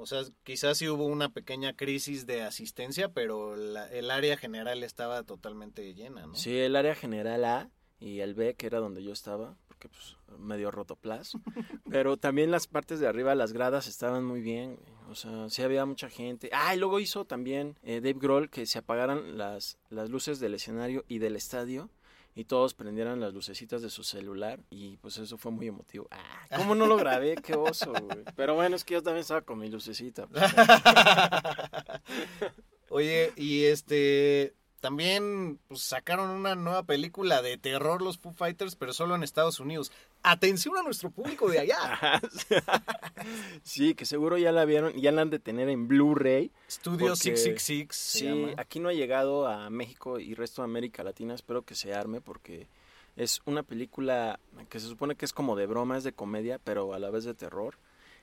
O 0.00 0.06
sea, 0.06 0.22
quizás 0.44 0.78
sí 0.78 0.88
hubo 0.88 1.06
una 1.06 1.28
pequeña 1.30 1.74
crisis 1.74 2.24
de 2.24 2.42
asistencia, 2.42 3.08
pero 3.12 3.56
la- 3.56 3.88
el 3.92 4.10
área 4.10 4.36
general 4.36 4.82
estaba 4.84 5.24
totalmente 5.24 5.92
llena, 5.94 6.26
¿no? 6.26 6.34
Sí, 6.36 6.56
el 6.56 6.76
área 6.76 6.94
general 6.94 7.44
A 7.44 7.70
y 7.98 8.20
el 8.20 8.34
B, 8.34 8.54
que 8.54 8.66
era 8.66 8.78
donde 8.78 9.02
yo 9.02 9.12
estaba, 9.12 9.56
porque 9.66 9.88
pues 9.88 10.16
medio 10.38 10.70
rotoplas. 10.70 11.32
Pero 11.84 12.16
también 12.16 12.50
las 12.52 12.66
partes 12.68 13.00
de 13.00 13.08
arriba, 13.08 13.34
las 13.34 13.52
gradas 13.52 13.88
estaban 13.88 14.24
muy 14.24 14.40
bien. 14.40 14.78
O 15.10 15.14
sea, 15.16 15.48
sí 15.50 15.62
había 15.62 15.84
mucha 15.84 16.08
gente. 16.08 16.48
Ah, 16.52 16.74
y 16.74 16.78
luego 16.78 17.00
hizo 17.00 17.24
también 17.24 17.76
eh, 17.82 18.00
Dave 18.00 18.18
Grohl 18.20 18.50
que 18.50 18.66
se 18.66 18.78
apagaran 18.78 19.36
las, 19.36 19.78
las 19.90 20.10
luces 20.10 20.38
del 20.38 20.54
escenario 20.54 21.04
y 21.08 21.18
del 21.18 21.34
estadio 21.34 21.90
y 22.38 22.44
todos 22.44 22.72
prendieran 22.72 23.18
las 23.18 23.34
lucecitas 23.34 23.82
de 23.82 23.90
su 23.90 24.04
celular 24.04 24.60
y 24.70 24.96
pues 24.98 25.18
eso 25.18 25.36
fue 25.38 25.50
muy 25.50 25.66
emotivo. 25.66 26.06
Ah, 26.12 26.46
¿cómo 26.56 26.76
no 26.76 26.86
lo 26.86 26.96
grabé? 26.96 27.34
Qué 27.34 27.56
oso, 27.56 27.92
güey. 27.92 28.22
Pero 28.36 28.54
bueno, 28.54 28.76
es 28.76 28.84
que 28.84 28.94
yo 28.94 29.02
también 29.02 29.22
estaba 29.22 29.40
con 29.40 29.58
mi 29.58 29.68
lucecita. 29.68 30.28
pues. 30.28 30.44
Oye, 32.90 33.32
y 33.34 33.64
este 33.64 34.54
también 34.80 35.58
pues, 35.68 35.82
sacaron 35.82 36.30
una 36.30 36.54
nueva 36.54 36.82
película 36.84 37.42
de 37.42 37.56
terror 37.58 38.00
los 38.02 38.18
Foo 38.18 38.32
Fighters, 38.32 38.76
pero 38.76 38.92
solo 38.92 39.14
en 39.14 39.22
Estados 39.22 39.60
Unidos. 39.60 39.90
Atención 40.22 40.76
a 40.76 40.82
nuestro 40.82 41.10
público 41.10 41.48
de 41.50 41.60
allá. 41.60 42.20
sí, 43.62 43.94
que 43.94 44.06
seguro 44.06 44.38
ya 44.38 44.52
la 44.52 44.64
vieron, 44.64 44.92
ya 44.94 45.12
la 45.12 45.22
han 45.22 45.30
de 45.30 45.38
tener 45.38 45.68
en 45.68 45.88
Blu-ray. 45.88 46.50
Studio 46.70 47.08
Porque- 47.08 47.36
666. 47.36 47.88
se 47.90 48.18
Sí, 48.18 48.24
llama. 48.26 48.54
aquí 48.56 48.80
no 48.80 48.88
ha 48.88 48.92
llegado 48.92 49.46
a 49.46 49.70
México 49.70 50.18
y 50.18 50.34
resto 50.34 50.62
de 50.62 50.66
América 50.66 51.02
Latina, 51.04 51.34
espero 51.34 51.62
que 51.62 51.74
se 51.74 51.94
arme 51.94 52.20
porque 52.20 52.68
es 53.16 53.40
una 53.46 53.62
película 53.62 54.38
que 54.68 54.80
se 54.80 54.86
supone 54.86 55.16
que 55.16 55.24
es 55.24 55.32
como 55.32 55.56
de 55.56 55.66
broma, 55.66 55.98
es 55.98 56.04
de 56.04 56.12
comedia, 56.12 56.58
pero 56.62 56.94
a 56.94 56.98
la 56.98 57.10
vez 57.10 57.24
de 57.24 57.34
terror, 57.34 57.76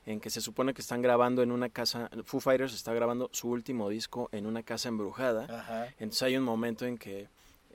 en 0.05 0.19
que 0.19 0.29
se 0.29 0.41
supone 0.41 0.73
que 0.73 0.81
están 0.81 1.01
grabando 1.01 1.41
en 1.41 1.51
una 1.51 1.69
casa, 1.69 2.09
Foo 2.23 2.39
Fighters 2.39 2.73
está 2.73 2.93
grabando 2.93 3.29
su 3.33 3.49
último 3.49 3.89
disco 3.89 4.29
en 4.31 4.45
una 4.45 4.63
casa 4.63 4.89
embrujada, 4.89 5.45
Ajá. 5.49 5.87
entonces 5.99 6.23
hay 6.23 6.37
un 6.37 6.43
momento 6.43 6.85
en 6.85 6.97
que 6.97 7.27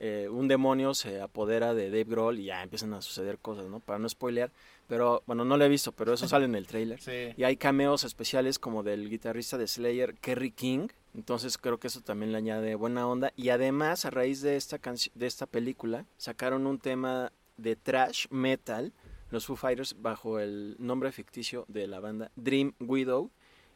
eh, 0.03 0.27
un 0.29 0.47
demonio 0.47 0.95
se 0.95 1.21
apodera 1.21 1.75
de 1.75 1.91
Dave 1.91 2.05
Grohl 2.05 2.39
y 2.39 2.45
ya 2.45 2.63
empiezan 2.63 2.91
a 2.95 3.03
suceder 3.03 3.37
cosas, 3.37 3.67
¿no? 3.67 3.79
Para 3.79 3.99
no 3.99 4.09
spoilear, 4.09 4.49
pero 4.87 5.21
bueno, 5.27 5.45
no 5.45 5.57
lo 5.57 5.63
he 5.63 5.69
visto, 5.69 5.91
pero 5.91 6.13
eso 6.13 6.27
sale 6.27 6.45
en 6.45 6.55
el 6.55 6.65
tráiler. 6.65 6.99
Sí. 7.01 7.33
Y 7.37 7.43
hay 7.43 7.55
cameos 7.55 8.03
especiales 8.03 8.57
como 8.57 8.81
del 8.81 9.09
guitarrista 9.09 9.59
de 9.59 9.67
Slayer, 9.67 10.15
Kerry 10.15 10.49
King. 10.51 10.87
Entonces 11.13 11.57
creo 11.59 11.77
que 11.77 11.85
eso 11.85 12.01
también 12.01 12.31
le 12.31 12.39
añade 12.39 12.73
buena 12.73 13.07
onda. 13.07 13.31
Y 13.35 13.49
además, 13.49 14.05
a 14.05 14.09
raíz 14.09 14.41
de 14.41 14.55
esta, 14.55 14.79
de 15.13 15.27
esta 15.27 15.45
película, 15.45 16.05
sacaron 16.17 16.65
un 16.65 16.79
tema 16.79 17.31
de 17.57 17.75
trash 17.75 18.25
metal, 18.31 18.93
los 19.31 19.45
Foo 19.45 19.55
Fighters, 19.55 19.95
bajo 19.99 20.39
el 20.39 20.75
nombre 20.77 21.11
ficticio 21.11 21.65
de 21.67 21.87
la 21.87 21.99
banda 21.99 22.31
Dream 22.35 22.73
Widow. 22.79 23.31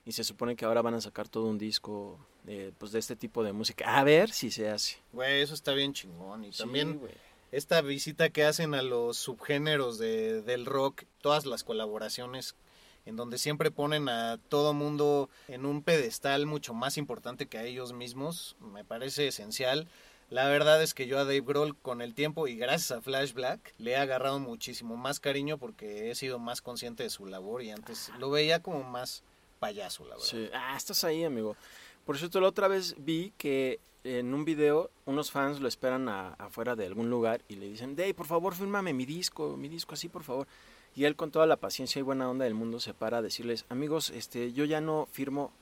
Y 0.05 0.11
se 0.11 0.23
supone 0.23 0.55
que 0.55 0.65
ahora 0.65 0.83
van 0.83 0.93
a 0.93 1.01
sacar 1.01 1.27
todo 1.27 1.45
un 1.45 1.57
disco 1.57 2.19
eh, 2.45 2.71
pues 2.77 2.91
de 2.91 2.99
este 2.99 3.15
tipo 3.15 3.43
de 3.43 3.53
música. 3.53 3.97
A 3.97 4.03
ver 4.03 4.29
si 4.29 4.51
se 4.51 4.69
hace. 4.69 4.97
Güey, 5.11 5.41
eso 5.41 5.55
está 5.55 5.73
bien 5.73 5.93
chingón. 5.93 6.43
Y 6.43 6.53
Sí, 6.53 6.59
también 6.59 7.01
esta 7.51 7.81
visita 7.81 8.29
que 8.29 8.43
hacen 8.43 8.75
a 8.75 8.81
los 8.81 9.17
subgéneros 9.17 9.97
de, 9.97 10.41
del 10.41 10.65
rock, 10.65 11.03
todas 11.21 11.45
las 11.45 11.63
colaboraciones, 11.63 12.55
en 13.05 13.15
donde 13.15 13.37
siempre 13.37 13.71
ponen 13.71 14.09
a 14.09 14.37
todo 14.49 14.73
mundo 14.73 15.29
en 15.47 15.65
un 15.65 15.81
pedestal 15.81 16.47
mucho 16.47 16.73
más 16.73 16.97
importante 16.97 17.47
que 17.47 17.57
a 17.57 17.63
ellos 17.63 17.93
mismos, 17.93 18.57
me 18.59 18.83
parece 18.83 19.27
esencial. 19.27 19.87
La 20.35 20.49
verdad 20.49 20.83
es 20.83 20.93
que 20.93 21.07
yo 21.07 21.17
a 21.17 21.23
Dave 21.23 21.39
Grohl 21.39 21.77
con 21.77 22.01
el 22.01 22.13
tiempo 22.13 22.45
y 22.49 22.57
gracias 22.57 22.91
a 22.91 23.01
Flash 23.01 23.31
Black 23.31 23.73
le 23.77 23.91
he 23.91 23.95
agarrado 23.95 24.37
muchísimo 24.37 24.97
más 24.97 25.21
cariño 25.21 25.57
porque 25.57 26.11
he 26.11 26.15
sido 26.15 26.39
más 26.39 26.61
consciente 26.61 27.03
de 27.03 27.09
su 27.09 27.25
labor 27.25 27.63
y 27.63 27.71
antes 27.71 28.11
lo 28.19 28.29
veía 28.29 28.61
como 28.61 28.83
más 28.83 29.23
payaso, 29.61 30.03
la 30.03 30.15
verdad. 30.15 30.25
Ah, 30.53 30.73
estás 30.75 31.05
ahí, 31.05 31.23
amigo. 31.23 31.55
Por 32.05 32.17
cierto, 32.17 32.41
la 32.41 32.49
otra 32.49 32.67
vez 32.67 32.95
vi 32.97 33.31
que 33.37 33.79
en 34.03 34.33
un 34.33 34.43
video 34.43 34.91
unos 35.05 35.31
fans 35.31 35.61
lo 35.61 35.69
esperan 35.69 36.09
a- 36.09 36.33
afuera 36.33 36.75
de 36.75 36.85
algún 36.85 37.09
lugar 37.09 37.41
y 37.47 37.55
le 37.55 37.69
dicen, 37.69 37.95
Dave, 37.95 38.13
por 38.13 38.27
favor, 38.27 38.53
fírmame 38.55 38.91
mi 38.91 39.05
disco, 39.05 39.55
mi 39.55 39.69
disco 39.69 39.93
así, 39.93 40.09
por 40.09 40.23
favor. 40.25 40.47
Y 40.97 41.05
él 41.05 41.15
con 41.15 41.31
toda 41.31 41.45
la 41.45 41.55
paciencia 41.55 41.99
y 41.99 42.03
buena 42.03 42.29
onda 42.29 42.43
del 42.43 42.55
mundo 42.55 42.81
se 42.81 42.93
para 42.93 43.19
a 43.19 43.21
decirles, 43.21 43.63
amigos, 43.69 44.09
este, 44.09 44.51
yo 44.51 44.65
ya 44.65 44.81
no 44.81 45.07
firmo 45.13 45.53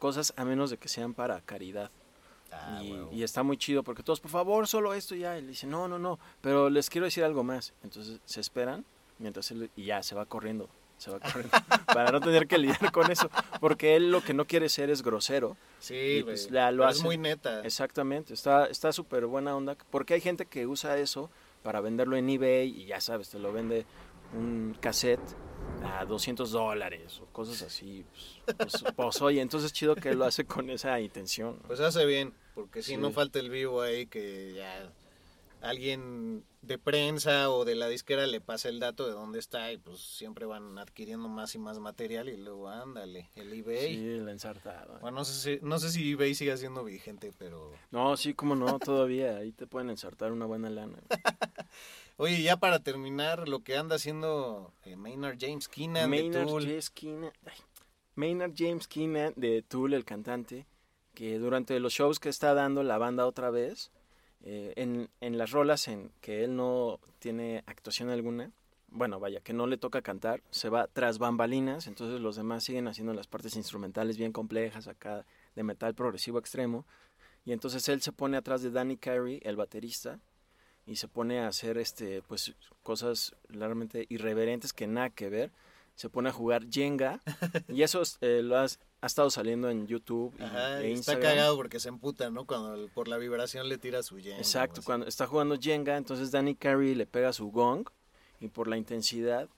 cosas 0.00 0.34
a 0.36 0.44
menos 0.44 0.70
de 0.70 0.78
que 0.78 0.88
sean 0.88 1.14
para 1.14 1.40
caridad. 1.42 1.92
Ah, 2.52 2.82
y, 3.12 3.22
está 3.22 3.42
muy 3.42 3.56
chido 3.56 3.82
porque 3.82 4.02
todos, 4.02 4.20
por 4.20 4.30
favor, 4.30 4.66
solo 4.66 4.94
esto 4.94 5.14
y 5.14 5.20
ya. 5.20 5.38
Y 5.38 5.42
le 5.42 5.48
dice, 5.48 5.66
no, 5.66 5.88
no, 5.88 5.98
no, 5.98 6.18
pero 6.40 6.70
les 6.70 6.88
quiero 6.90 7.04
decir 7.04 7.24
algo 7.24 7.42
más. 7.44 7.72
Entonces 7.82 8.20
se 8.24 8.40
esperan 8.40 8.84
mientras 9.18 9.50
él, 9.50 9.70
y 9.76 9.84
ya 9.86 10.02
se 10.02 10.14
va 10.14 10.26
corriendo, 10.26 10.68
se 10.98 11.10
va 11.10 11.20
corriendo, 11.20 11.50
para 11.86 12.10
no 12.12 12.20
tener 12.20 12.46
que 12.46 12.58
lidiar 12.58 12.92
con 12.92 13.10
eso. 13.10 13.30
Porque 13.60 13.96
él 13.96 14.10
lo 14.10 14.22
que 14.22 14.34
no 14.34 14.44
quiere 14.46 14.68
ser 14.68 14.90
es 14.90 15.02
grosero. 15.02 15.56
Sí, 15.78 16.22
pues 16.24 16.50
la- 16.50 16.70
lo 16.70 16.78
pero 16.82 16.90
es 16.90 16.96
hace. 16.96 17.04
muy 17.04 17.18
neta. 17.18 17.62
Exactamente, 17.64 18.34
está 18.34 18.66
está 18.66 18.92
súper 18.92 19.26
buena 19.26 19.54
onda. 19.56 19.76
Porque 19.90 20.14
hay 20.14 20.20
gente 20.20 20.46
que 20.46 20.66
usa 20.66 20.96
eso 20.98 21.30
para 21.62 21.80
venderlo 21.80 22.16
en 22.16 22.28
eBay 22.30 22.68
y 22.68 22.86
ya 22.86 23.00
sabes, 23.00 23.28
te 23.30 23.38
lo 23.38 23.52
vende 23.52 23.84
un 24.34 24.76
cassette 24.80 25.20
a 25.84 26.04
200 26.04 26.50
dólares 26.50 27.20
o 27.20 27.26
cosas 27.26 27.62
así. 27.62 28.04
Pues, 28.44 28.56
pues, 28.56 28.84
pues, 28.96 29.22
oye, 29.22 29.40
entonces 29.40 29.72
chido 29.72 29.94
que 29.96 30.14
lo 30.14 30.24
hace 30.24 30.44
con 30.44 30.68
esa 30.70 31.00
intención. 31.00 31.58
Pues 31.66 31.80
hace 31.80 32.04
bien, 32.06 32.34
porque 32.54 32.82
si 32.82 32.92
Sí. 32.92 32.96
no 32.96 33.10
falta 33.10 33.38
el 33.38 33.50
vivo 33.50 33.82
ahí 33.82 34.06
que 34.06 34.54
ya 34.54 34.92
alguien 35.62 36.44
de 36.62 36.78
prensa 36.78 37.50
o 37.50 37.64
de 37.64 37.74
la 37.74 37.88
disquera 37.88 38.26
le 38.26 38.40
pasa 38.40 38.68
el 38.68 38.78
dato 38.78 39.06
de 39.06 39.12
dónde 39.12 39.38
está 39.38 39.72
y 39.72 39.78
pues 39.78 40.00
siempre 40.00 40.44
van 40.46 40.78
adquiriendo 40.78 41.28
más 41.28 41.54
y 41.54 41.58
más 41.58 41.78
material 41.78 42.28
y 42.28 42.36
luego 42.36 42.68
ándale, 42.68 43.30
el 43.36 43.52
eBay. 43.52 43.94
Sí, 43.96 44.18
la 44.20 44.32
ensartada. 44.32 44.98
Bueno, 45.00 45.18
no 45.18 45.24
sé, 45.24 45.32
si, 45.58 45.64
no 45.64 45.78
sé 45.78 45.90
si 45.90 46.10
eBay 46.12 46.34
sigue 46.34 46.56
siendo 46.56 46.84
vigente, 46.84 47.32
pero... 47.38 47.72
No, 47.90 48.16
sí, 48.16 48.34
como 48.34 48.54
no, 48.54 48.78
todavía. 48.78 49.36
Ahí 49.38 49.52
te 49.52 49.66
pueden 49.66 49.90
ensartar 49.90 50.30
una 50.32 50.44
buena 50.46 50.68
lana. 50.70 50.98
Oye, 52.18 52.40
ya 52.42 52.56
para 52.56 52.78
terminar, 52.78 53.46
lo 53.46 53.60
que 53.60 53.76
anda 53.76 53.96
haciendo 53.96 54.72
eh, 54.84 54.96
Maynard 54.96 55.36
James 55.38 55.68
Keenan 55.68 56.10
de 56.10 56.22
Maynard 56.22 56.46
Tool. 56.46 56.62
James 56.64 56.90
Keenan. 56.90 57.32
ay, 57.44 57.58
Maynard 58.14 58.52
James 58.56 58.88
Keenan 58.88 59.34
de 59.36 59.60
Tool, 59.60 59.92
el 59.92 60.06
cantante, 60.06 60.66
que 61.14 61.38
durante 61.38 61.78
los 61.78 61.92
shows 61.92 62.18
que 62.18 62.30
está 62.30 62.54
dando 62.54 62.82
la 62.82 62.96
banda 62.96 63.26
otra 63.26 63.50
vez, 63.50 63.90
eh, 64.42 64.72
en, 64.76 65.10
en 65.20 65.36
las 65.36 65.50
rolas 65.50 65.88
en 65.88 66.10
que 66.22 66.42
él 66.42 66.56
no 66.56 67.00
tiene 67.18 67.62
actuación 67.66 68.08
alguna, 68.08 68.50
bueno, 68.88 69.20
vaya, 69.20 69.40
que 69.40 69.52
no 69.52 69.66
le 69.66 69.76
toca 69.76 70.00
cantar, 70.00 70.42
se 70.50 70.70
va 70.70 70.86
tras 70.86 71.18
bambalinas, 71.18 71.86
entonces 71.86 72.20
los 72.22 72.36
demás 72.36 72.64
siguen 72.64 72.88
haciendo 72.88 73.12
las 73.12 73.26
partes 73.26 73.56
instrumentales 73.56 74.16
bien 74.16 74.32
complejas 74.32 74.88
acá 74.88 75.26
de 75.54 75.62
metal 75.62 75.94
progresivo 75.94 76.38
extremo, 76.38 76.86
y 77.44 77.52
entonces 77.52 77.86
él 77.90 78.00
se 78.00 78.12
pone 78.12 78.38
atrás 78.38 78.62
de 78.62 78.70
Danny 78.70 78.96
Carey, 78.96 79.40
el 79.42 79.56
baterista, 79.56 80.18
y 80.86 80.96
se 80.96 81.08
pone 81.08 81.40
a 81.40 81.48
hacer 81.48 81.78
este 81.78 82.22
pues 82.22 82.54
cosas 82.82 83.34
realmente 83.48 84.06
irreverentes 84.08 84.72
que 84.72 84.86
nada 84.86 85.10
que 85.10 85.28
ver. 85.28 85.50
Se 85.96 86.10
pone 86.10 86.28
a 86.28 86.32
jugar 86.32 86.66
Jenga 86.70 87.20
y 87.68 87.82
eso 87.82 88.02
eh, 88.20 88.42
lo 88.42 88.58
has- 88.58 88.78
ha 89.00 89.06
estado 89.06 89.30
saliendo 89.30 89.70
en 89.70 89.86
YouTube 89.86 90.34
y, 90.38 90.42
Ajá, 90.42 90.80
e 90.82 90.88
y 90.90 90.92
está 90.92 91.12
Instagram. 91.12 91.22
cagado 91.22 91.56
porque 91.56 91.80
se 91.80 91.88
emputa, 91.88 92.30
¿no? 92.30 92.44
Cuando 92.46 92.74
el- 92.74 92.90
por 92.90 93.08
la 93.08 93.16
vibración 93.16 93.68
le 93.68 93.78
tira 93.78 94.02
su 94.02 94.18
yen. 94.18 94.36
Exacto, 94.36 94.82
cuando 94.84 95.06
está 95.06 95.26
jugando 95.26 95.56
Jenga, 95.58 95.96
entonces 95.96 96.30
Danny 96.30 96.54
Carey 96.54 96.94
le 96.94 97.06
pega 97.06 97.32
su 97.32 97.50
gong 97.50 97.88
y 98.40 98.48
por 98.48 98.68
la 98.68 98.76
intensidad 98.76 99.48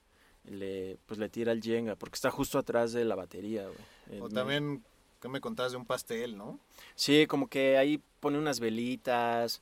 le 0.45 0.97
pues 1.05 1.19
le 1.19 1.27
tira 1.29 1.51
el 1.51 1.61
Jenga 1.61 1.95
porque 1.95 2.15
está 2.15 2.31
justo 2.31 2.57
atrás 2.57 2.93
de 2.93 3.03
la 3.05 3.15
batería, 3.15 3.65
güey. 3.67 4.21
O 4.21 4.29
también, 4.29 4.83
¿qué 5.21 5.27
me 5.27 5.41
contabas 5.41 5.73
de 5.73 5.77
un 5.77 5.85
pastel, 5.85 6.37
no? 6.37 6.57
Sí, 6.95 7.27
como 7.27 7.47
que 7.47 7.77
ahí 7.77 8.01
pone 8.21 8.37
unas 8.37 8.59
velitas 8.61 9.61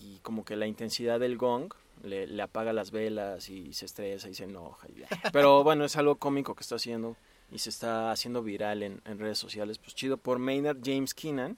y 0.00 0.18
como 0.20 0.44
que 0.44 0.56
la 0.56 0.66
intensidad 0.66 1.20
del 1.20 1.36
gong 1.38 1.72
le, 2.02 2.26
le 2.26 2.42
apaga 2.42 2.72
las 2.72 2.90
velas 2.90 3.48
y 3.48 3.72
se 3.72 3.86
estresa 3.86 4.28
y 4.28 4.34
se 4.34 4.44
enoja. 4.44 4.86
y- 4.88 5.02
Pero 5.32 5.62
bueno, 5.64 5.84
es 5.84 5.96
algo 5.96 6.16
cómico 6.16 6.54
que 6.54 6.62
está 6.62 6.74
haciendo 6.76 7.16
y 7.50 7.58
se 7.58 7.70
está 7.70 8.10
haciendo 8.10 8.42
viral 8.42 8.82
en, 8.82 9.00
en 9.04 9.18
redes 9.18 9.38
sociales. 9.38 9.78
Pues 9.78 9.94
chido 9.94 10.16
por 10.16 10.38
Maynard 10.38 10.78
James 10.84 11.14
Keenan, 11.14 11.56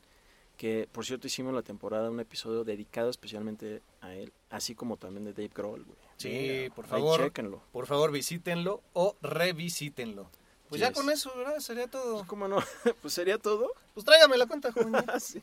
que 0.57 0.89
por 0.93 1.05
cierto 1.05 1.27
hicimos 1.27 1.53
la 1.55 1.63
temporada 1.63 2.11
un 2.11 2.21
episodio 2.21 2.65
dedicado 2.65 3.11
especialmente 3.11 3.83
a 4.01 4.15
él, 4.15 4.33
así 4.51 4.75
como 4.75 4.97
también 4.97 5.25
de 5.25 5.33
Dave 5.33 5.51
Grohl. 5.55 5.85
güey. 5.85 5.99
Sí, 6.17 6.69
por 6.75 6.87
favor. 6.87 7.21
chéquenlo. 7.21 7.61
Por 7.73 7.87
favor, 7.87 8.11
visítenlo 8.11 8.83
o 8.95 9.17
revisítenlo. 9.23 10.31
Pues 10.69 10.81
ya 10.81 10.93
con 10.93 11.09
eso, 11.11 11.33
¿verdad? 11.37 11.59
Sería 11.61 11.87
todo. 11.89 12.15
Pues, 12.17 12.27
¿Cómo 12.27 12.49
no? 12.49 12.57
pues 13.03 13.15
sería 13.15 13.39
todo. 13.39 13.71
Pues 13.95 14.05
tráigame 14.05 14.37
la 14.37 14.47
cuenta, 14.47 14.73
joven. 14.73 14.95
sí. 15.21 15.41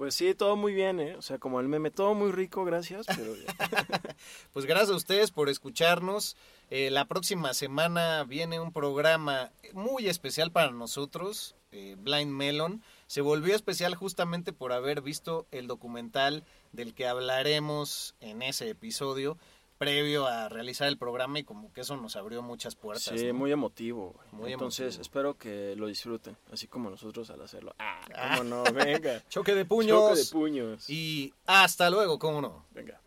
Pues 0.00 0.14
sí, 0.14 0.32
todo 0.32 0.56
muy 0.56 0.72
bien, 0.72 0.98
¿eh? 0.98 1.14
O 1.16 1.20
sea, 1.20 1.36
como 1.36 1.60
el 1.60 1.68
meme, 1.68 1.90
todo 1.90 2.14
muy 2.14 2.32
rico, 2.32 2.64
gracias, 2.64 3.04
pero. 3.06 3.34
Pues 4.54 4.64
gracias 4.64 4.88
a 4.88 4.96
ustedes 4.96 5.30
por 5.30 5.50
escucharnos. 5.50 6.38
Eh, 6.70 6.88
la 6.88 7.04
próxima 7.04 7.52
semana 7.52 8.24
viene 8.24 8.60
un 8.60 8.72
programa 8.72 9.50
muy 9.74 10.08
especial 10.08 10.52
para 10.52 10.70
nosotros, 10.70 11.54
eh, 11.70 11.96
Blind 11.98 12.30
Melon. 12.30 12.82
Se 13.08 13.20
volvió 13.20 13.54
especial 13.54 13.94
justamente 13.94 14.54
por 14.54 14.72
haber 14.72 15.02
visto 15.02 15.46
el 15.50 15.66
documental 15.66 16.44
del 16.72 16.94
que 16.94 17.06
hablaremos 17.06 18.14
en 18.20 18.40
ese 18.40 18.70
episodio 18.70 19.36
previo 19.80 20.26
a 20.26 20.50
realizar 20.50 20.88
el 20.88 20.98
programa 20.98 21.38
y 21.38 21.42
como 21.42 21.72
que 21.72 21.80
eso 21.80 21.96
nos 21.96 22.14
abrió 22.14 22.42
muchas 22.42 22.76
puertas. 22.76 23.18
Sí, 23.18 23.28
¿no? 23.28 23.32
muy 23.32 23.50
emotivo. 23.50 24.20
Muy 24.30 24.52
Entonces, 24.52 24.96
emotivo. 24.96 25.00
espero 25.00 25.38
que 25.38 25.74
lo 25.74 25.86
disfruten, 25.86 26.36
así 26.52 26.66
como 26.68 26.90
nosotros 26.90 27.30
al 27.30 27.40
hacerlo. 27.40 27.74
Ah, 27.78 28.02
cómo 28.36 28.44
no, 28.44 28.62
venga. 28.74 29.24
Choque 29.30 29.54
de 29.54 29.64
puños. 29.64 29.98
Choque 29.98 30.20
de 30.20 30.26
puños. 30.26 30.90
Y 30.90 31.32
hasta 31.46 31.88
luego, 31.88 32.18
cómo 32.18 32.42
no. 32.42 32.66
Venga. 32.72 33.00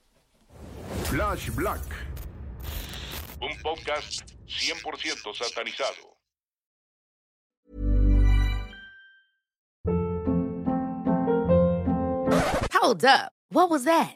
Flash 1.11 1.51
Black. 1.53 1.83
Un 3.39 3.55
podcast 3.61 4.31
100% 4.47 5.35
satanizado. 5.35 6.17
Hold 12.73 13.05
up. 13.05 13.31
What 13.49 13.69
was 13.69 13.83
that? 13.83 14.15